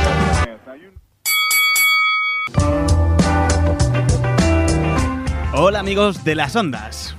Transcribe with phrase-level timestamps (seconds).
[5.59, 7.17] Hola amigos de las ondas.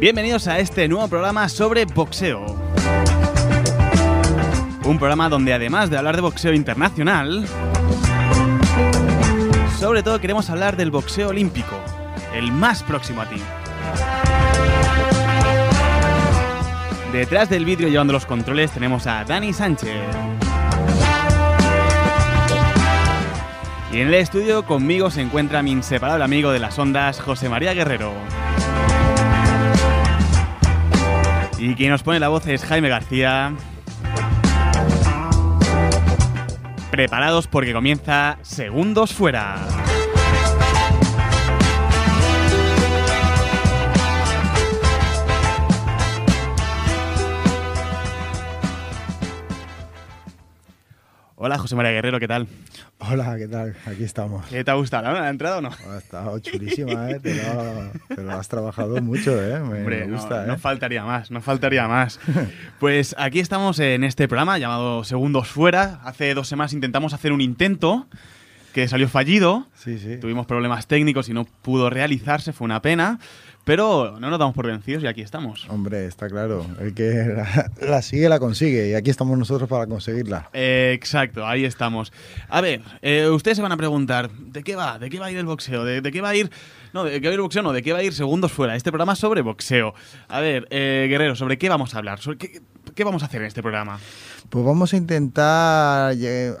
[0.00, 2.57] Bienvenidos a este nuevo programa sobre boxeo.
[4.88, 7.46] Un programa donde además de hablar de boxeo internacional,
[9.78, 11.78] sobre todo queremos hablar del boxeo olímpico,
[12.34, 13.36] el más próximo a ti.
[17.12, 19.92] Detrás del vídeo llevando los controles tenemos a Dani Sánchez.
[23.92, 27.74] Y en el estudio conmigo se encuentra mi inseparable amigo de las ondas, José María
[27.74, 28.14] Guerrero.
[31.58, 33.52] Y quien nos pone la voz es Jaime García.
[36.98, 39.87] Preparados porque comienza Segundos Fuera.
[51.40, 52.48] Hola José María Guerrero, ¿qué tal?
[52.98, 53.76] Hola, ¿qué tal?
[53.86, 54.44] Aquí estamos.
[54.46, 55.04] ¿Qué te ha gustado?
[55.04, 55.70] ¿La la entrada o no?
[55.88, 57.20] Ha estado chulísima, ¿eh?
[57.20, 59.60] Te lo, te lo has trabajado mucho, ¿eh?
[59.60, 60.46] Me, Hombre, me gusta, no, ¿eh?
[60.48, 62.18] no faltaría más, no faltaría más.
[62.80, 66.00] Pues aquí estamos en este programa llamado Segundos Fuera.
[66.02, 68.08] Hace dos semanas intentamos hacer un intento
[68.74, 69.68] que salió fallido.
[69.74, 70.16] Sí, sí.
[70.16, 73.20] Tuvimos problemas técnicos y no pudo realizarse, fue una pena.
[73.68, 75.68] Pero no nos damos por vencidos y aquí estamos.
[75.68, 76.64] Hombre, está claro.
[76.80, 78.88] El que la, la sigue, la consigue.
[78.88, 80.48] Y aquí estamos nosotros para conseguirla.
[80.54, 82.10] Eh, exacto, ahí estamos.
[82.48, 84.98] A ver, eh, ustedes se van a preguntar, ¿de qué va?
[84.98, 85.84] ¿De qué va a ir el boxeo?
[85.84, 86.50] ¿De, de qué va a ir...?
[86.94, 87.62] No, ¿de qué va a ir el boxeo?
[87.62, 88.74] No, ¿de qué va a ir Segundos Fuera?
[88.74, 89.92] Este programa es sobre boxeo.
[90.28, 92.20] A ver, eh, Guerrero, ¿sobre qué vamos a hablar?
[92.20, 92.62] ¿Sobre qué,
[92.98, 93.98] qué vamos a hacer en este programa?
[94.50, 96.12] Pues vamos a intentar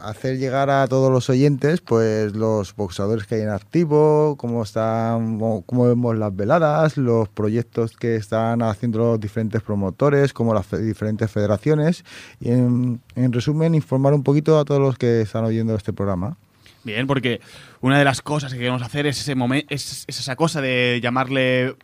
[0.02, 5.38] hacer llegar a todos los oyentes pues los boxeadores que hay en activo, cómo están,
[5.66, 10.78] cómo vemos las veladas, los proyectos que están haciendo los diferentes promotores, como las fe-
[10.78, 12.04] diferentes federaciones
[12.40, 16.36] y en, en resumen informar un poquito a todos los que están oyendo este programa.
[16.84, 17.40] Bien, porque
[17.80, 21.00] una de las cosas que queremos hacer es, ese momen- es, es esa cosa de
[21.02, 21.74] llamarle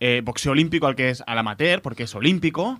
[0.00, 2.78] eh, boxeo olímpico al que es al amateur, porque es olímpico,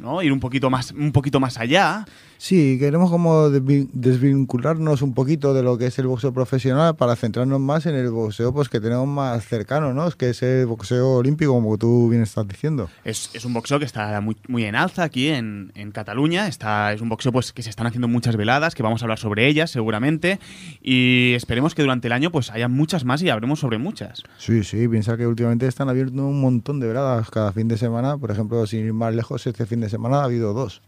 [0.00, 0.22] ¿no?
[0.22, 2.04] Ir un poquito más, un poquito más allá.
[2.42, 7.14] Sí, queremos como desvi- desvincularnos un poquito de lo que es el boxeo profesional para
[7.14, 10.10] centrarnos más en el boxeo pues que tenemos más cercano, ¿no?
[10.12, 12.88] Que es el boxeo olímpico, como tú bien estás diciendo.
[13.04, 16.48] Es, es un boxeo que está muy, muy en alza aquí en, en Cataluña.
[16.48, 19.18] Está, es un boxeo pues, que se están haciendo muchas veladas, que vamos a hablar
[19.18, 20.40] sobre ellas seguramente.
[20.80, 24.22] Y esperemos que durante el año pues haya muchas más y hablemos sobre muchas.
[24.38, 28.16] Sí, sí, piensa que últimamente están abiertos un montón de veladas cada fin de semana.
[28.16, 30.80] Por ejemplo, sin ir más lejos, este fin de semana ha habido dos.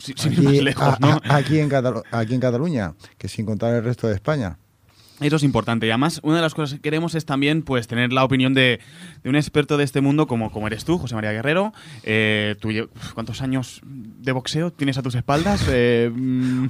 [0.00, 1.20] Si- Sin ir más lejos, a- ¿no?
[1.22, 4.56] a- aquí, en Catalu- aquí en Cataluña, que sin contar el resto de España.
[5.20, 5.86] Eso es importante.
[5.86, 8.80] Y además, una de las cosas que queremos es también pues, tener la opinión de,
[9.22, 11.72] de un experto de este mundo como, como eres tú, José María Guerrero.
[12.02, 12.70] Eh, tú
[13.14, 15.66] ¿Cuántos años de boxeo tienes a tus espaldas?
[15.70, 16.68] Eh, mm,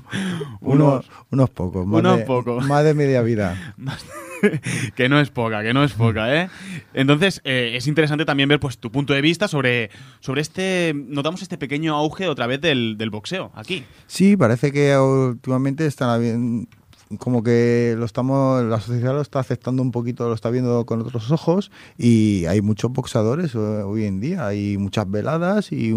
[0.60, 2.66] Unos, unos pocos, más, unos de, pocos.
[2.66, 3.74] más de media vida.
[4.96, 6.48] que no es poca, que no es poca, ¿eh?
[6.94, 9.90] Entonces, eh, es interesante también ver pues tu punto de vista sobre,
[10.20, 10.92] sobre este...
[10.94, 13.84] Notamos este pequeño auge otra vez del, del boxeo aquí.
[14.06, 16.66] Sí, parece que últimamente están habiendo,
[17.18, 21.00] como que lo estamos, la sociedad lo está aceptando un poquito, lo está viendo con
[21.00, 25.92] otros ojos y hay muchos boxeadores eh, hoy en día, hay muchas veladas y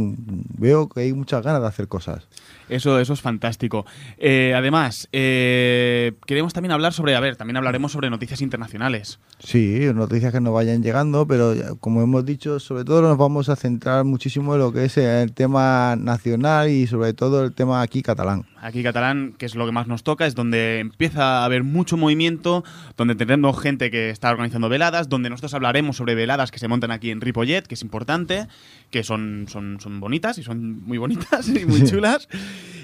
[0.58, 2.28] veo que hay muchas ganas de hacer cosas.
[2.70, 3.86] Eso, eso es fantástico.
[4.18, 9.20] Eh, además, eh, queremos también hablar sobre, a ver, también hablaremos sobre noticias internacionales.
[9.40, 13.56] Sí, noticias que nos vayan llegando, pero como hemos dicho, sobre todo nos vamos a
[13.56, 18.02] centrar muchísimo en lo que es el tema nacional y sobre todo el tema aquí
[18.02, 18.46] catalán.
[18.62, 21.98] Aquí catalán, que es lo que más nos toca, es donde empieza a haber mucho
[21.98, 22.64] movimiento,
[22.96, 26.92] donde tenemos gente que está organizando veladas, donde nosotros hablaremos sobre veladas que se montan
[26.92, 28.48] aquí en Ripollet, que es importante,
[28.90, 31.88] que son, son, son bonitas y son muy bonitas y muy Sí.
[31.92, 32.30] chulas.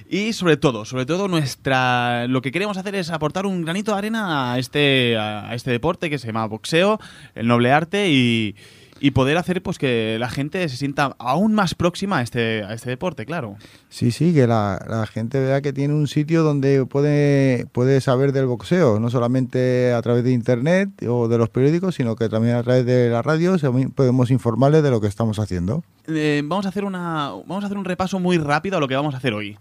[0.09, 3.97] Y sobre todo, sobre todo nuestra lo que queremos hacer es aportar un granito de
[3.99, 6.99] arena a este, a este deporte que se llama boxeo,
[7.35, 8.55] el noble arte y,
[9.00, 12.74] y poder hacer pues que la gente se sienta aún más próxima a este, a
[12.74, 13.57] este deporte, claro.
[13.90, 18.31] Sí, sí, que la, la gente vea que tiene un sitio donde puede, puede saber
[18.31, 22.56] del boxeo, no solamente a través de internet o de los periódicos, sino que también
[22.56, 23.56] a través de la radio
[23.96, 25.84] podemos informarles de lo que estamos haciendo.
[26.07, 28.96] Eh, vamos, a hacer una, vamos a hacer un repaso muy rápido a lo que
[28.96, 29.57] vamos a hacer hoy.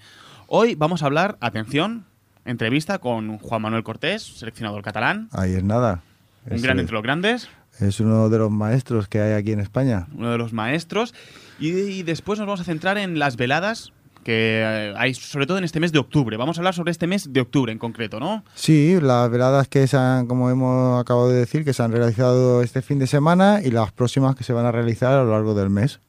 [0.46, 2.05] Hoy vamos a hablar, atención,
[2.44, 6.02] entrevista con Juan Manuel Cortés, seleccionador catalán, Ahí es nada.
[6.50, 7.49] un gran entre los grandes,
[7.80, 10.06] es uno de los maestros que hay aquí en España.
[10.16, 11.14] uno de los maestros.
[11.58, 13.92] Y, y después nos vamos a centrar en las veladas
[14.25, 16.36] que eh, hay, sobre todo en este mes de octubre.
[16.36, 18.44] Vamos a hablar sobre este mes de octubre en concreto, ¿no?
[18.54, 22.62] Sí, las veladas que se han, como hemos acabado de decir, que se han realizado
[22.62, 25.54] este fin de semana y las próximas que se van a realizar a lo largo
[25.54, 26.00] del mes.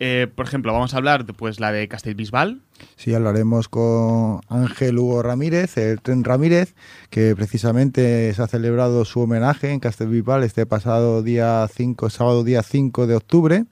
[0.00, 2.60] Eh, por ejemplo, vamos a hablar de pues, la de Castellbisbal,
[2.96, 6.74] Sí, hablaremos con Ángel Hugo Ramírez, el Tren Ramírez,
[7.10, 12.62] que precisamente se ha celebrado su homenaje en Castelbisbal este pasado día 5, sábado día
[12.62, 13.64] 5 de octubre.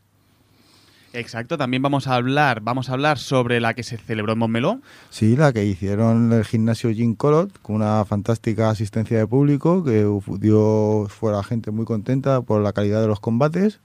[1.15, 4.81] Exacto, también vamos a hablar, vamos a hablar sobre la que se celebró en Montmeló.
[5.11, 10.09] Sí, la que hicieron el gimnasio Jim Colot, con una fantástica asistencia de público, que
[10.41, 13.81] dio fuera gente muy contenta por la calidad de los combates.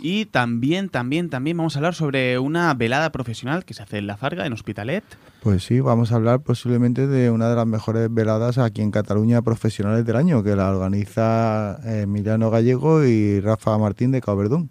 [0.00, 4.06] Y también, también, también vamos a hablar sobre una velada profesional que se hace en
[4.06, 5.04] La Farga, en Hospitalet.
[5.42, 9.42] Pues sí, vamos a hablar posiblemente de una de las mejores veladas aquí en Cataluña
[9.42, 14.70] profesionales del año, que la organiza eh, Emiliano Gallego y Rafa Martín de Caberdún.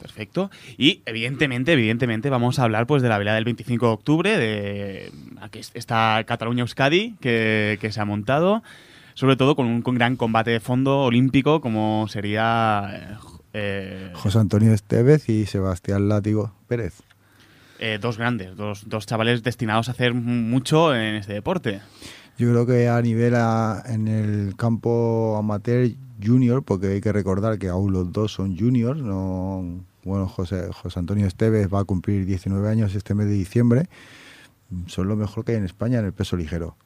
[0.00, 0.50] Perfecto.
[0.76, 5.12] Y evidentemente, evidentemente, vamos a hablar pues de la velada del 25 de octubre, de
[5.40, 8.62] aquí esta Cataluña Euskadi que, que se ha montado,
[9.14, 13.18] sobre todo con un con gran combate de fondo olímpico como sería
[13.60, 16.94] eh, José Antonio Estevez y Sebastián Látigo Pérez.
[17.80, 21.80] eh, dos grandes, dos, dos chavales destinados a hacer mucho en este deporte.
[22.36, 25.88] Yo creo que a nivel a- en el campo amateur
[26.24, 30.98] junior, porque hay que recordar que aún los dos son juniors, no bueno, José, José
[31.00, 33.86] Antonio Esteves va a cumplir 19 años este mes de diciembre,
[34.86, 36.76] son lo mejor que hay en España en el peso ligero.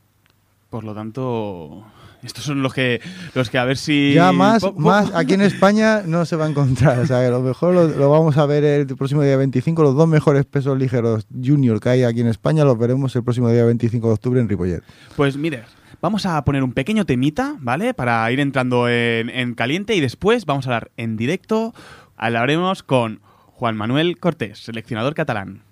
[0.73, 1.85] Por lo tanto,
[2.23, 3.03] estos son los que
[3.35, 6.49] los que a ver si Ya más, más aquí en España no se va a
[6.49, 6.99] encontrar.
[7.01, 9.83] O sea, que lo mejor lo, lo vamos a ver el próximo día 25.
[9.83, 13.51] Los dos mejores pesos ligeros junior que hay aquí en España los veremos el próximo
[13.51, 14.83] día 25 de octubre en Ripollet.
[15.15, 15.65] Pues mire,
[16.01, 17.93] vamos a poner un pequeño temita, ¿vale?
[17.93, 21.75] Para ir entrando en, en caliente y después vamos a hablar en directo,
[22.17, 25.65] hablaremos con Juan Manuel Cortés, seleccionador catalán.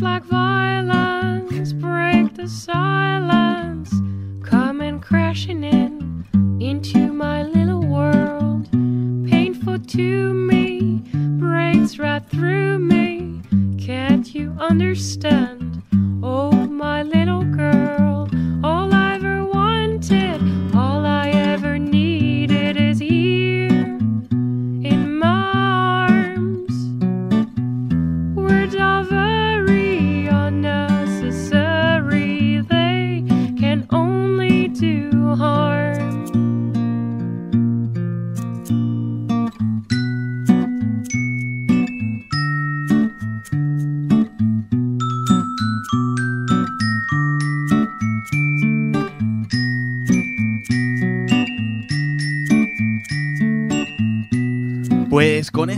[0.00, 3.92] Like violence break the silence,
[4.44, 6.24] coming crashing in
[6.60, 8.70] into my little world.
[9.28, 11.02] Painful to me,
[11.38, 13.42] breaks right through me.
[13.76, 15.82] Can't you understand?
[16.22, 17.87] Oh, my little girl,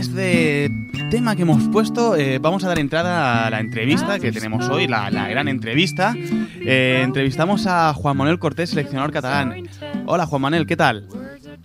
[0.01, 0.71] este
[1.11, 4.87] tema que hemos puesto, eh, vamos a dar entrada a la entrevista que tenemos hoy,
[4.87, 6.15] la, la gran entrevista.
[6.59, 9.63] Eh, entrevistamos a Juan Manuel Cortés, seleccionador catalán.
[10.07, 11.07] Hola Juan Manuel, ¿qué tal?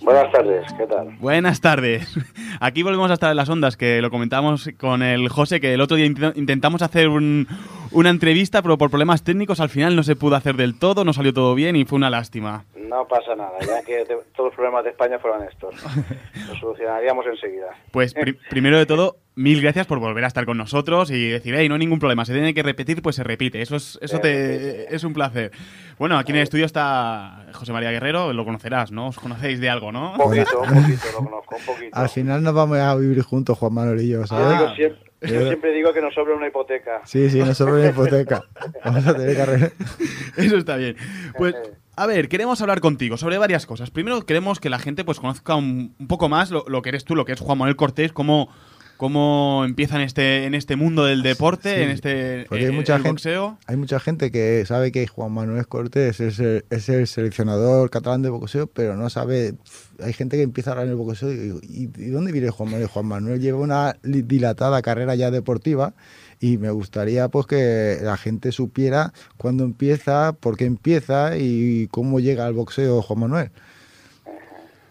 [0.03, 1.17] Buenas tardes, ¿qué tal?
[1.19, 2.15] Buenas tardes.
[2.61, 5.81] Aquí volvemos a estar en las ondas, que lo comentamos con el José, que el
[5.81, 7.49] otro día int- intentamos hacer un-
[7.97, 11.13] una entrevista, pero por problemas técnicos al final no se pudo hacer del todo, no
[11.13, 12.65] salió todo bien y fue una lástima.
[12.77, 15.75] No pasa nada, ya que te- todos los problemas de España fueran estos.
[16.49, 17.67] Los solucionaríamos enseguida.
[17.91, 21.55] Pues pri- primero de todo, mil gracias por volver a estar con nosotros y decir,
[21.57, 23.61] hey, no hay ningún problema, se tiene que repetir, pues se repite.
[23.61, 25.51] Eso es, eso te, es un placer.
[25.99, 29.09] Bueno, aquí en el estudio está José María Guerrero, lo conocerás, ¿no?
[29.09, 30.13] Os conocéis de algo, ¿no?
[30.13, 31.97] Un poquito, un poquito, lo conozco, un poquito.
[31.99, 34.59] Al final nos vamos a vivir juntos, Juan Manuel y yo, Yo, ¿sabes?
[34.59, 37.03] digo siempre, yo siempre digo que nos sobra una hipoteca.
[37.05, 38.45] Sí, sí, nos sobra una hipoteca.
[38.85, 39.73] Vamos a tener que arreglar.
[40.37, 40.97] Eso está bien.
[41.37, 41.55] Pues,
[41.97, 43.91] a ver, queremos hablar contigo sobre varias cosas.
[43.91, 47.05] Primero, queremos que la gente pues conozca un, un poco más lo, lo que eres
[47.05, 48.51] tú, lo que es Juan Manuel Cortés, cómo,
[48.97, 52.75] cómo empieza en este, en este mundo del deporte, Sí, en este porque hay eh,
[52.75, 53.59] mucha el gente- boxeo.
[53.67, 58.23] Hay mucha gente que sabe que Juan Manuel Cortés es el, es el seleccionador catalán
[58.23, 59.55] de boxeo, pero no sabe.
[60.03, 62.89] Hay gente que empieza ahora en el boxeo y ¿y, y dónde viene Juan Manuel?
[62.89, 65.95] Juan Manuel lleva una dilatada carrera ya deportiva
[66.41, 72.21] y me gustaría pues que la gente supiera cuándo empieza, por qué empieza y cómo
[72.21, 73.51] llega al boxeo Juan Manuel.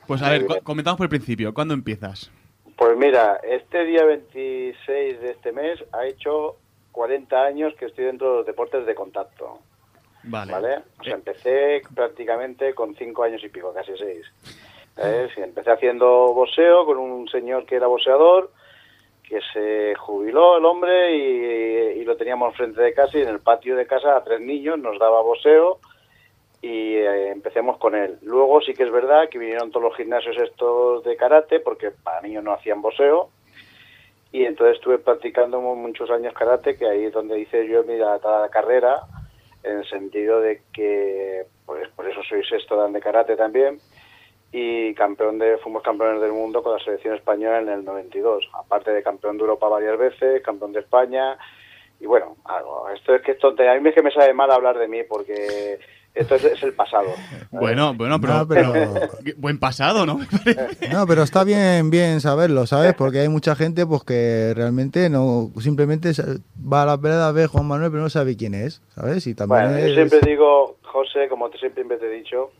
[0.07, 1.53] Pues a ver, co- comentamos por el principio.
[1.53, 2.29] ¿Cuándo empiezas?
[2.77, 6.57] Pues mira, este día 26 de este mes ha hecho
[6.91, 9.59] 40 años que estoy dentro de los deportes de contacto.
[10.23, 10.51] Vale.
[10.51, 10.77] ¿Vale?
[10.99, 14.25] O sea, Eh, empecé prácticamente con 5 años y pico, casi 6.
[15.35, 18.49] Sí, empecé haciendo boxeo con un señor que era boxeador,
[19.27, 23.41] que se jubiló el hombre y, y lo teníamos frente de casa y en el
[23.41, 25.79] patio de casa a tres niños nos daba boxeo
[26.67, 28.17] y eh, empecemos con él.
[28.23, 32.21] Luego sí que es verdad que vinieron todos los gimnasios estos de karate, porque para
[32.21, 33.29] niños no hacían boxeo,
[34.31, 37.93] y entonces estuve practicando mu- muchos años karate, que ahí es donde hice yo mi
[37.93, 39.01] dilatada carrera,
[39.63, 43.77] en el sentido de que, pues por eso soy sexto dan de karate también,
[44.51, 48.89] y campeón de, fuimos campeones del mundo con la selección española en el 92, aparte
[48.91, 51.37] de campeón de Europa varias veces, campeón de España,
[51.99, 54.49] y bueno, algo, esto es que es tontería, a mí es que me sabe mal
[54.49, 55.77] hablar de mí, porque
[56.15, 57.07] esto es, es el pasado.
[57.51, 58.73] Bueno, bueno, pero, No, pero-
[59.23, 60.19] qué buen pasado, ¿no?
[60.91, 62.93] No, pero está bien, bien saberlo, ¿sabes?
[62.93, 66.11] Porque hay mucha gente pues que realmente no, simplemente
[66.57, 69.27] va a la vereda, ve a Juan Manuel, pero no sabe quién es, ¿sabes?
[69.27, 72.51] Y también Bueno, yo es- siempre digo, José, como te siempre te he dicho,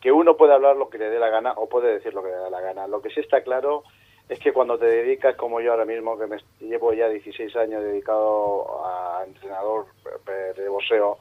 [0.00, 2.28] que uno puede hablar lo que le dé la gana o puede decir lo que
[2.30, 2.86] le dé la gana.
[2.88, 3.84] Lo que sí está claro
[4.28, 7.82] es que cuando te dedicas, como yo ahora mismo, que me llevo ya 16 años
[7.82, 9.86] dedicado a entrenador
[10.26, 11.18] eh, de boxeo,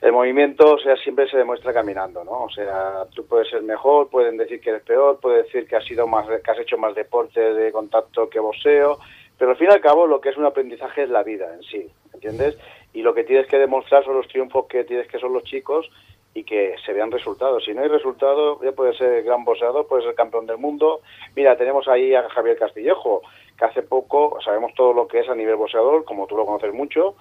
[0.00, 2.44] el movimiento, o sea, siempre se demuestra caminando, ¿no?
[2.44, 5.84] O sea, tú puedes ser mejor, pueden decir que eres peor, puedes decir que has
[5.84, 8.98] sido más, que has hecho más deporte de contacto que boxeo,
[9.38, 11.62] pero al fin y al cabo lo que es un aprendizaje es la vida en
[11.62, 12.58] sí, ¿entiendes?
[12.92, 15.90] Y lo que tienes que demostrar son los triunfos que tienes que son los chicos
[16.34, 17.64] y que se vean resultados.
[17.64, 21.00] Si no hay resultados, ya puede ser gran boxeador, puede ser campeón del mundo.
[21.36, 23.22] Mira, tenemos ahí a Javier Castillejo,
[23.58, 26.72] que hace poco sabemos todo lo que es a nivel boxeador, como tú lo conoces
[26.72, 27.16] mucho.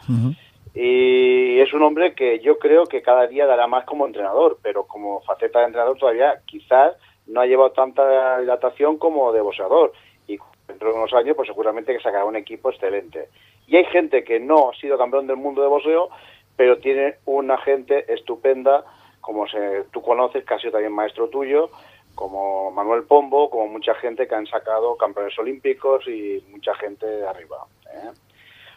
[0.73, 4.85] Y es un hombre que yo creo que cada día dará más como entrenador, pero
[4.85, 6.95] como faceta de entrenador todavía quizás
[7.27, 9.91] no ha llevado tanta dilatación como de boxeador.
[10.27, 10.37] Y
[10.67, 13.27] dentro de unos años, pues seguramente que sacará un equipo excelente.
[13.67, 16.09] Y hay gente que no ha sido campeón del mundo de boxeo,
[16.55, 18.85] pero tiene una gente estupenda,
[19.19, 21.69] como se, tú conoces, que ha sido también maestro tuyo,
[22.15, 27.27] como Manuel Pombo, como mucha gente que han sacado campeones olímpicos y mucha gente de
[27.27, 27.65] arriba.
[27.87, 28.11] ¿eh?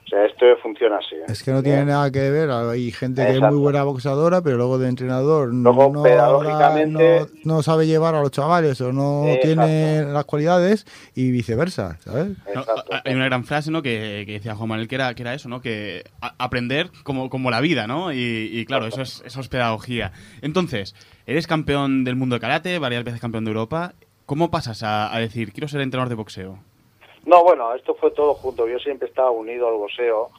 [0.05, 1.15] O sea, esto funciona así.
[1.15, 1.25] ¿eh?
[1.29, 4.59] Es que no tiene nada que ver, hay gente que es muy buena boxeadora, pero
[4.59, 9.25] luego de entrenador Luego, no, pedagógicamente- no, no sabe llevar a los chavales o no
[9.27, 9.47] Exacto.
[9.47, 12.29] tiene las cualidades y viceversa, ¿sabes?
[12.55, 12.93] No, Exacto.
[13.05, 13.83] hay una gran frase, ¿no?
[13.83, 15.61] Que, que decía Juan Manuel que era, que era eso, ¿no?
[15.61, 18.13] Que a- aprender como, como la vida, ¿no?
[18.13, 20.13] Y, y claro, eso es, eso es pedagogía.
[20.43, 20.95] Entonces,
[21.27, 23.95] eres campeón del mundo de karate, varias veces campeón de Europa.
[24.27, 26.59] ¿Cómo pasas a, a decir, quiero ser entrenador de boxeo?
[27.27, 28.69] No, bueno, esto fue todo junto.
[28.69, 30.31] Yo siempre estaba unido al boxeo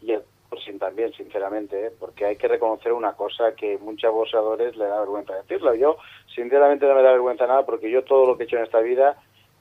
[0.00, 1.90] y al boxing también, sinceramente, ¿eh?
[1.98, 5.74] porque hay que reconocer una cosa que muchos boxeadores le da vergüenza decirlo.
[5.74, 5.98] Yo,
[6.34, 8.80] sinceramente, no me da vergüenza nada porque yo todo lo que he hecho en esta
[8.80, 9.16] vida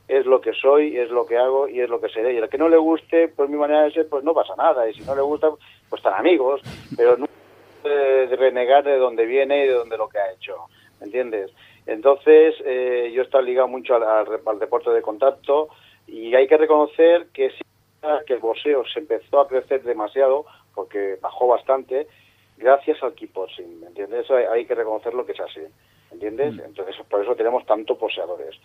[0.08, 2.34] es lo que soy, es lo que hago y es lo que seré.
[2.34, 4.90] Y al que no le guste, pues mi manera de ser, pues no pasa nada.
[4.90, 5.50] Y si no le gusta,
[5.90, 6.62] pues están amigos.
[6.96, 7.28] Pero no
[7.84, 10.56] renegar de dónde viene y de dónde lo que ha hecho,
[11.00, 11.52] ¿me entiendes?
[11.86, 15.70] Entonces, eh, yo he estado ligado mucho al, al deporte de contacto
[16.12, 17.62] y hay que reconocer que sí
[18.26, 22.08] que el boxeo se empezó a crecer demasiado porque bajó bastante
[22.58, 24.30] gracias al kickboxing, ¿me entiendes?
[24.32, 26.64] Hay, que reconocerlo que es así, ¿me entiendes?
[26.64, 28.56] Entonces, por eso tenemos tantos boxeadores.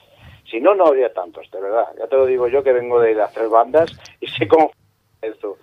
[0.50, 1.86] Si no, no habría tantos, de verdad.
[1.98, 4.72] Ya te lo digo yo que vengo de las tres bandas y sé cómo
[5.22, 5.58] esto.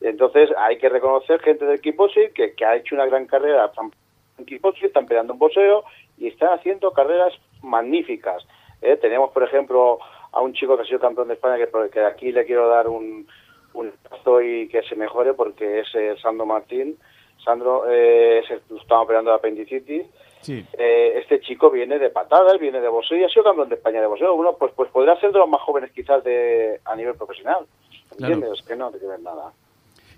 [0.00, 3.90] Entonces, hay que reconocer gente del kickboxing que, que ha hecho una gran carrera están
[4.38, 5.84] en kickboxing, están peleando en boxeo
[6.16, 7.32] y están haciendo carreras
[7.62, 8.46] magníficas.
[8.82, 8.96] ¿eh?
[8.96, 9.98] Tenemos, por ejemplo,
[10.32, 12.88] a un chico que ha sido campeón de España, que, que aquí le quiero dar
[12.88, 13.26] un,
[13.74, 13.92] un
[14.42, 16.96] y que se mejore porque es eh, Sandro Martín.
[17.44, 20.06] Sandro eh, se, estaba operando de apendicitis.
[20.40, 20.64] Sí.
[20.78, 24.00] Eh, este chico viene de patadas, viene de boxeo y ha sido campeón de España
[24.00, 24.36] de boxeo.
[24.36, 27.66] Bueno, pues, pues podrá ser de los más jóvenes quizás de a nivel profesional.
[28.18, 28.62] ¿Entiendes?
[28.62, 29.52] Que no te quieres nada.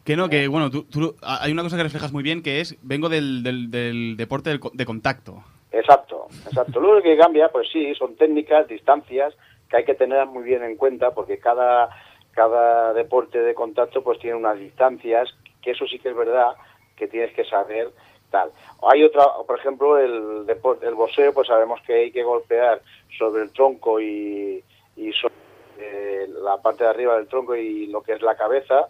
[0.05, 3.09] Que no, que bueno, tú, hay una cosa que reflejas muy bien que es, vengo
[3.09, 5.45] del, del, del deporte de contacto.
[5.73, 6.81] Exacto, exacto.
[6.81, 9.35] Lo único que cambia, pues sí, son técnicas, distancias
[9.71, 11.89] que hay que tener muy bien en cuenta porque cada,
[12.33, 15.31] cada deporte de contacto pues tiene unas distancias,
[15.63, 16.53] que eso sí que es verdad
[16.97, 17.91] que tienes que saber
[18.31, 18.51] tal.
[18.83, 20.47] Hay otra, por ejemplo, el
[20.83, 22.83] el boxeo, pues sabemos que hay que golpear
[23.19, 24.63] sobre el tronco y,
[24.97, 25.35] y sobre
[25.79, 28.89] eh, la parte de arriba del tronco y lo que es la cabeza,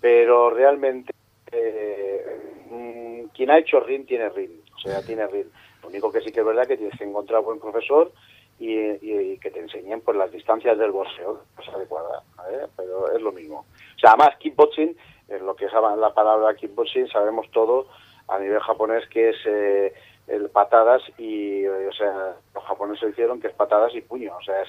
[0.00, 1.12] pero realmente
[1.52, 5.50] eh, mm, quien ha hecho RIN tiene RIN, o sea, tiene RIN.
[5.82, 8.12] Lo único que sí que es verdad que tienes que encontrar buen profesor
[8.58, 12.66] y, y- y que te enseñen pues las distancias del boxeo, pues adecuada, ¿eh?
[12.76, 13.60] pero es lo mismo.
[13.96, 14.96] O sea, además kickboxing,
[15.28, 17.86] eh, lo que es la palabra kickboxing, sabemos todo
[18.28, 19.94] a nivel japonés que es eh,
[20.28, 24.62] el patadas y, o sea, los japoneses hicieron que es patadas y puños, o sea,
[24.62, 24.68] es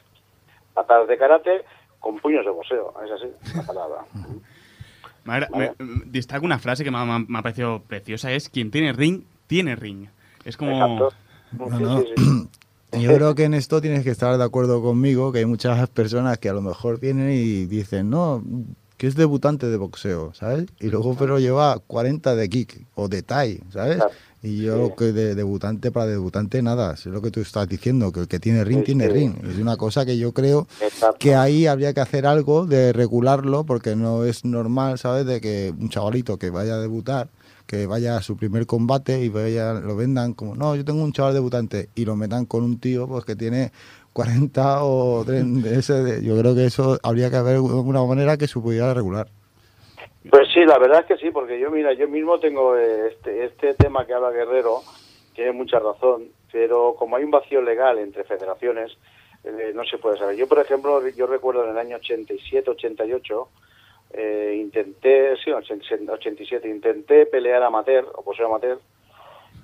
[0.74, 1.64] patadas de karate
[2.00, 4.06] con puños de boxeo, es así la palabra.
[5.26, 5.74] Madre- Vale.
[5.80, 8.50] me- me- destaco una frase que me, ha- me ha- me ha parecido preciosa, es
[8.50, 10.08] quien tiene ring, tiene ring.
[10.46, 10.72] Es como...
[10.72, 11.10] Exacto.
[11.54, 12.00] No, Sí, no.
[12.02, 12.50] sí, sí.
[13.02, 16.38] Yo creo que en esto tienes que estar de acuerdo conmigo, que hay muchas personas
[16.38, 18.44] que a lo mejor vienen y dicen, no,
[18.98, 20.66] que es debutante de boxeo, ¿sabes?
[20.80, 23.98] Y luego pero lleva 40 de kick o de Thai, ¿sabes?
[23.98, 24.12] Claro.
[24.44, 24.94] Y yo Sí.
[24.98, 28.40] que de debutante para debutante nada, es lo que tú estás diciendo, que el que
[28.40, 29.12] tiene ring Sí, tiene sí.
[29.14, 29.34] ring.
[29.50, 31.18] Es una cosa que yo creo Exacto.
[31.20, 35.26] que ahí habría que hacer algo de regularlo porque no es normal, ¿sabes?
[35.26, 37.30] De que un chavalito que vaya a debutar,
[37.68, 41.12] que vaya a su primer combate y vaya, lo vendan como, no, yo tengo un
[41.12, 43.72] chaval debutante y lo metan con un tío pues que tiene
[44.14, 48.38] 40 o 30 de ese, de- yo creo que eso habría que haber una manera
[48.38, 49.28] que se pudiera regular.
[50.30, 53.46] Pues sí, la verdad es que sí, porque yo, mira, yo mismo tengo eh, este,
[53.46, 54.82] este tema que habla Guerrero,
[55.34, 58.92] tiene mucha razón, pero como hay un vacío legal entre federaciones,
[59.44, 60.36] eh, no se puede saber.
[60.36, 63.48] Yo, por ejemplo, yo recuerdo en el año 87, 88,
[64.18, 68.80] eh, intenté, sí, 87, intenté pelear amateur, o poseo amateur,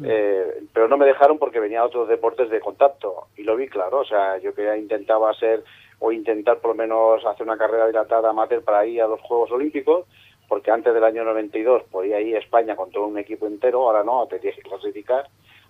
[0.03, 3.67] eh, pero no me dejaron porque venía a otros deportes de contacto y lo vi
[3.67, 5.63] claro, o sea, yo que intentaba hacer
[5.99, 9.51] o intentar por lo menos hacer una carrera dilatada amateur para ir a los Juegos
[9.51, 10.05] Olímpicos,
[10.47, 14.03] porque antes del año 92 podía ir a España con todo un equipo entero, ahora
[14.03, 15.27] no, te tienes que clasificar,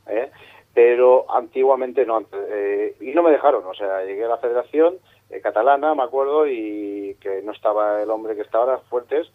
[0.07, 0.29] ¿eh?
[0.73, 4.97] pero antiguamente no, eh, y no me dejaron, o sea, llegué a la federación
[5.29, 9.27] eh, catalana, me acuerdo, y que no estaba el hombre que está ahora, Fuertes,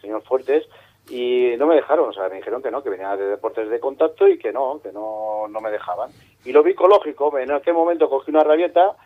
[0.00, 0.64] señor Fuertes,
[1.08, 3.78] y no me dejaron, o sea, me dijeron que no, que venía de deportes de
[3.80, 6.10] contacto y que no, que no, no me dejaban.
[6.44, 8.96] Y lo vi lógico, en aquel momento cogí una rabieta,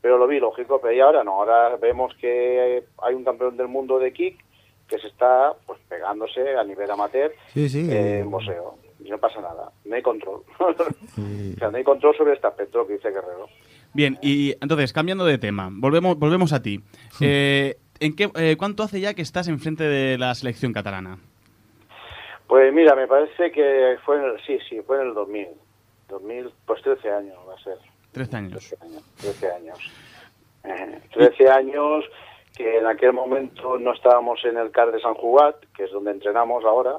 [0.00, 3.68] pero lo vi lógico, pero y ahora no, ahora vemos que hay un campeón del
[3.68, 4.42] mundo de kick
[4.88, 7.88] que se está pues pegándose a nivel amateur Sí, sí.
[7.92, 8.74] eh, en boxeo.
[9.02, 10.42] Y no pasa nada, no hay control.
[10.60, 13.46] O sea, no hay control sobre este aspecto que dice Guerrero.
[13.92, 16.80] Bien, y entonces, cambiando de tema, volvemos, volvemos a ti.
[17.20, 21.18] Eh, ¿en qué, eh, ¿Cuánto hace ya que estás enfrente de la selección catalana?
[22.46, 25.48] Pues mira, me parece que fue en el, sí, sí, fue en el 2000.
[26.08, 27.76] 2000, pues 13 años va a ser.
[28.12, 28.68] 13 años.
[28.68, 29.02] 13 años.
[29.20, 29.78] 13 años.
[30.64, 32.04] Eh, 13 años
[32.56, 36.10] que en aquel momento no estábamos en el CAR de San Jugat, que es donde
[36.10, 36.96] entrenamos ahora,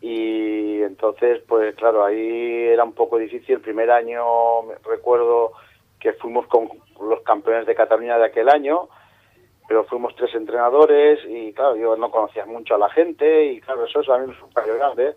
[0.00, 3.56] y entonces, pues claro, ahí era un poco difícil.
[3.56, 5.52] El primer año me- recuerdo
[6.00, 6.68] que fuimos con
[7.00, 8.88] los campeones de Cataluña de aquel año,
[9.66, 13.84] pero fuimos tres entrenadores y claro, yo no conocía mucho a la gente y claro,
[13.84, 15.14] eso es es un fallo grande,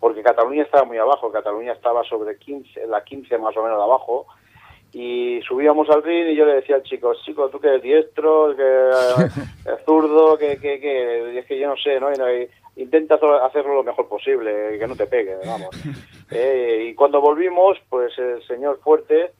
[0.00, 3.84] porque Cataluña estaba muy abajo, Cataluña estaba sobre 15, la 15 más o menos de
[3.84, 4.26] abajo,
[4.92, 8.54] y subíamos al ring y yo le decía al chico, chico, tú que eres diestro,
[8.54, 9.32] que eres
[9.86, 12.12] zurdo, que, que, que, es que yo no sé, ¿no?
[12.12, 15.68] Y, no- y intenta hacer- hacerlo lo mejor posible, que no te pegue, vamos.
[16.30, 19.32] Eh, y cuando volvimos, pues el señor Fuerte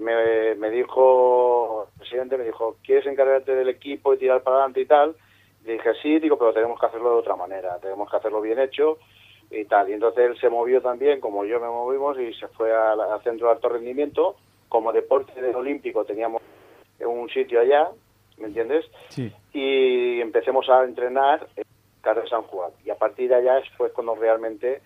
[0.00, 4.80] me, me dijo, el presidente me dijo, ¿quieres encargarte del equipo y tirar para adelante
[4.80, 5.14] y tal?
[5.64, 8.58] Y dije, sí, digo, pero tenemos que hacerlo de otra manera, tenemos que hacerlo bien
[8.58, 8.98] hecho
[9.50, 9.90] y tal.
[9.90, 13.22] Y entonces él se movió también, como yo me movimos, y se fue al, al
[13.22, 14.36] centro de alto rendimiento.
[14.68, 16.40] Como deporte del olímpico teníamos
[17.00, 17.88] un sitio allá,
[18.38, 18.86] ¿me entiendes?
[19.08, 19.32] Sí.
[19.52, 21.64] Y empecemos a entrenar en
[22.00, 22.70] Carre San Juan.
[22.84, 24.80] Y a partir de allá fue cuando realmente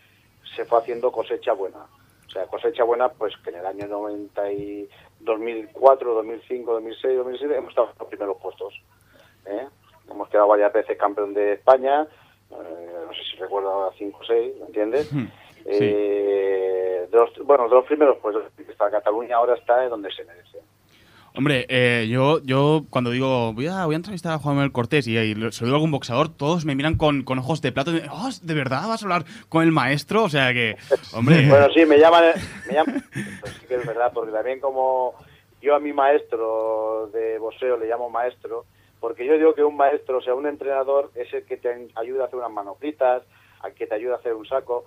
[0.56, 1.86] se fue haciendo cosecha buena.
[2.26, 4.88] O sea, cosecha buena, pues que en el año 90 y
[5.20, 8.74] 2004, 2005, 2006, 2007 hemos estado en los primeros puestos.
[9.46, 9.66] ¿eh?
[10.10, 12.06] Hemos quedado varias veces campeón de España,
[12.50, 15.12] eh, no sé si recuerdo ahora 5 o 6, ¿me entiendes?
[15.12, 15.26] Hmm,
[15.66, 20.24] Eh, de los, bueno, de los primeros puestos, está Cataluña ahora está en donde se
[20.24, 20.58] merece.
[21.36, 25.08] Hombre, eh, yo, yo cuando digo voy a, voy a entrevistar a Juan Manuel Cortés
[25.08, 27.72] y, y se lo digo a algún boxeador, todos me miran con, con ojos de
[27.72, 27.90] plato.
[27.90, 30.22] y, "Oh, ¿De verdad vas a hablar con el maestro?
[30.22, 30.76] O sea que,
[31.12, 32.22] hombre, Bueno, sí, me llaman,
[32.68, 35.14] me llaman, sí que es verdad, porque también como
[35.60, 38.64] yo a mi maestro de boxeo le llamo maestro,
[39.00, 42.22] porque yo digo que un maestro, o sea, un entrenador es el que te ayuda
[42.22, 43.24] a hacer unas manoplitas,
[43.60, 44.84] al que te ayuda a hacer un saco,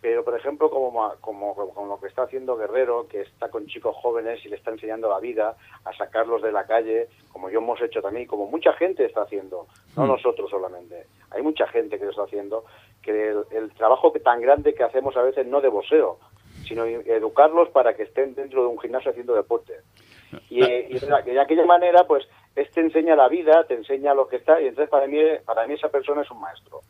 [0.00, 3.96] pero por ejemplo como, como, como lo que está haciendo Guerrero, que está con chicos
[3.96, 7.80] jóvenes y le está enseñando la vida, a sacarlos de la calle, como yo hemos
[7.82, 10.08] hecho también, como mucha gente está haciendo, no Mm.
[10.08, 12.64] nosotros solamente, hay mucha gente que lo está haciendo,
[13.02, 16.18] que el, el trabajo que tan grande que hacemos a veces no de boxeo,
[16.66, 19.74] sino educarlos para que estén dentro de un gimnasio haciendo deporte.
[20.50, 24.28] Y, y de, la- de aquella manera, pues este enseña la vida, te enseña lo
[24.28, 26.80] que está, y entonces para mí, para mí esa persona es un maestro.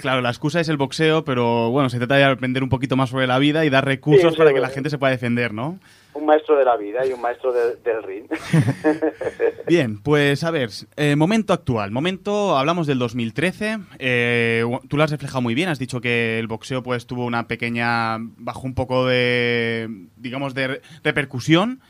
[0.00, 3.10] Claro, la excusa es el boxeo, pero bueno, se trata de aprender un poquito más
[3.10, 5.78] sobre la vida y dar recursos Sí, para que la gente se pueda defender, ¿no?
[6.14, 8.24] Un maestro de la vida y un maestro de- del ring.
[9.68, 15.10] Bien, pues a ver, eh, momento actual, momento, hablamos del 2013, eh, tú lo has
[15.10, 19.06] reflejado muy bien, has dicho que el boxeo pues tuvo una pequeña, bajó un poco
[19.06, 21.80] de, digamos, de re- repercusión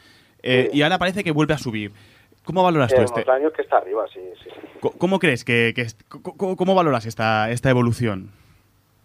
[0.42, 0.78] eh, Sí.
[0.78, 1.92] y ahora parece que vuelve a subir.
[2.48, 3.30] ¿Cómo valoras tú este?
[3.30, 4.20] años que está arriba, sí,
[4.96, 5.84] ¿Cómo crees que, que
[6.56, 8.30] cómo valoras esta, esta evolución?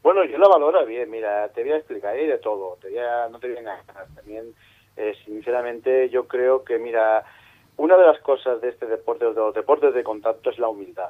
[0.01, 2.99] Bueno, yo la valoro bien, mira, te voy a explicar, hay de todo, te voy
[2.99, 3.83] a- no te voy a engañar.
[4.15, 4.53] También,
[4.95, 7.25] eh, sinceramente, yo creo que, mira,
[7.75, 11.09] una de las cosas de este deporte, de los deportes de contacto, es la humildad,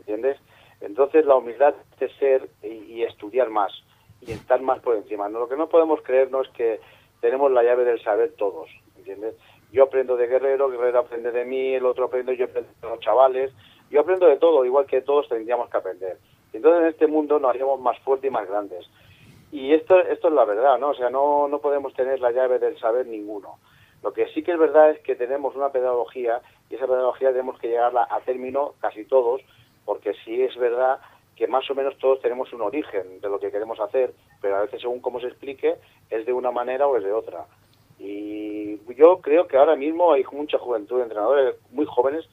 [0.00, 0.38] ¿entiendes?
[0.82, 3.72] Entonces, la humildad de ser y, y estudiar más,
[4.20, 5.30] y estar más por encima.
[5.30, 6.80] No, lo que no podemos creer no es que
[7.22, 9.36] tenemos la llave del saber todos, ¿entiendes?
[9.72, 13.00] Yo aprendo de Guerrero, Guerrero aprende de mí, el otro aprende, yo aprendo de los
[13.00, 13.52] chavales,
[13.90, 16.18] yo aprendo de todo, igual que todos tendríamos que aprender.
[16.52, 18.86] Entonces en este mundo nos haríamos más fuertes y más grandes.
[19.50, 20.90] Y esto, esto es la verdad, ¿no?
[20.90, 23.58] O sea, no, no podemos tener la llave del saber ninguno.
[24.02, 27.58] Lo que sí que es verdad es que tenemos una pedagogía y esa pedagogía tenemos
[27.58, 29.40] que llegarla a término casi todos,
[29.84, 31.00] porque sí es verdad
[31.36, 34.62] que más o menos todos tenemos un origen de lo que queremos hacer, pero a
[34.62, 35.76] veces según cómo se explique
[36.10, 37.46] es de una manera o es de otra.
[38.04, 42.24] Y yo creo que ahora mismo hay mucha juventud, entrenadores muy jóvenes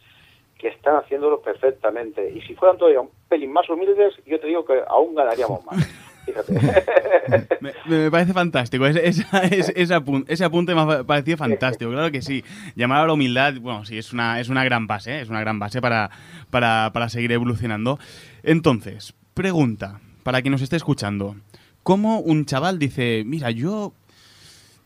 [0.57, 2.31] que están haciéndolo perfectamente.
[2.35, 5.87] Y si fueran todavía un pelín más humildes, yo te digo que aún ganaríamos más.
[6.25, 6.53] Fíjate.
[7.61, 8.85] Me, me parece fantástico.
[8.85, 11.91] Ese, esa- ese apun- ese apunte me ha parecido fantástico.
[11.91, 12.43] Claro que sí.
[12.75, 15.21] Llamar a la humildad, bueno, sí, es una, es una gran base, ¿eh?
[15.21, 16.09] es una gran base para,
[16.49, 17.99] para, para seguir evolucionando.
[18.43, 21.35] Entonces, pregunta, para quien nos esté escuchando.
[21.83, 23.93] ¿Cómo un chaval dice, mira, yo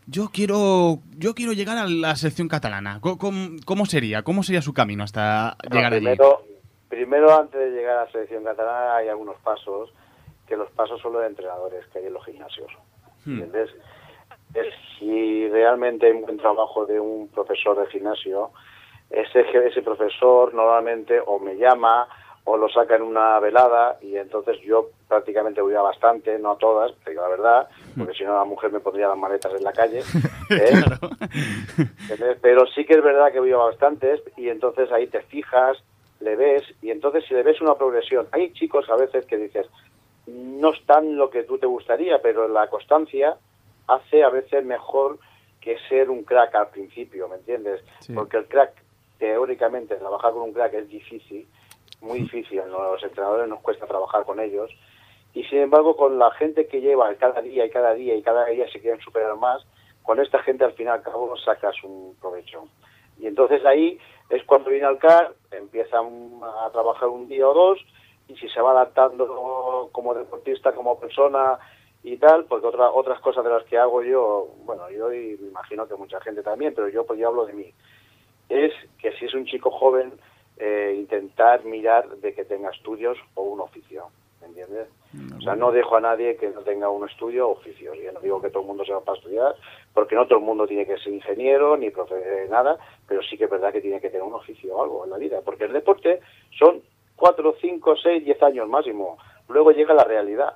[0.07, 2.99] yo quiero yo quiero llegar a la selección catalana?
[3.01, 4.23] ¿Cómo, cómo- cómo sería?
[4.23, 6.05] ¿Cómo sería su camino hasta llegar allí?
[6.05, 6.41] primero,
[6.89, 9.91] primero, antes de llegar a la selección catalana, hay algunos pasos,
[10.47, 12.71] que los pasos son los de entrenadores que hay en los gimnasios.
[13.25, 13.31] Hmm.
[13.41, 13.69] ¿Entiendes?
[14.53, 14.67] Es
[14.99, 18.51] si realmente hay un buen trabajo de un profesor de gimnasio,
[19.09, 22.07] ese, ese profesor normalmente o me llama
[22.45, 26.57] o lo saca en una velada y entonces yo prácticamente voy a bastante, no a
[26.57, 29.63] todas, te digo la verdad, porque si no la mujer me pondría las maletas en
[29.63, 29.99] la calle.
[30.49, 32.37] ¿eh?
[32.41, 35.77] Pero sí que es verdad que voy a bastantes y entonces ahí te fijas,
[36.19, 39.67] le ves y entonces si le ves una progresión, hay chicos a veces que dices,
[40.27, 43.37] no están lo que tú te gustaría, pero la constancia
[43.87, 45.17] hace a veces mejor
[45.61, 47.81] que ser un crack al principio, ¿me entiendes?
[47.99, 48.13] Sí.
[48.13, 48.73] Porque el crack,
[49.17, 51.47] teóricamente, trabajar con un crack es difícil,
[52.03, 54.69] muy difícil, los entrenadores nos cuesta trabajar con ellos,
[55.33, 58.45] y sin embargo con la gente que lleva cada día y cada día y cada
[58.45, 59.65] día se quieren superar más,
[60.03, 62.67] con esta gente al fin y al cabo sacas un provecho.
[63.17, 63.97] Y entonces ahí
[64.29, 67.79] es cuando viene al CAR, empiezan a trabajar un día o dos,
[68.27, 71.57] y si se va adaptando como deportista, como persona
[72.03, 75.47] y tal, porque otra, otras cosas de las que hago yo, bueno, yo y me
[75.47, 77.73] imagino que mucha gente también, pero yo pues yo hablo de mí,
[78.49, 80.13] es que si es un chico joven,
[80.57, 84.05] eh, intentar mirar de que tenga estudios o un oficio,
[84.41, 84.87] ¿me entiendes?
[85.37, 87.93] O sea, no dejo a nadie que no tenga un estudio o oficio.
[87.93, 89.55] Yo no digo que todo el mundo se va para estudiar,
[89.93, 93.37] porque no todo el mundo tiene que ser ingeniero ni profe de nada, pero sí
[93.37, 95.65] que es verdad que tiene que tener un oficio o algo en la vida, porque
[95.65, 96.19] el deporte
[96.57, 96.81] son
[97.15, 99.17] cuatro, cinco, seis, diez años máximo.
[99.49, 100.55] Luego llega la realidad.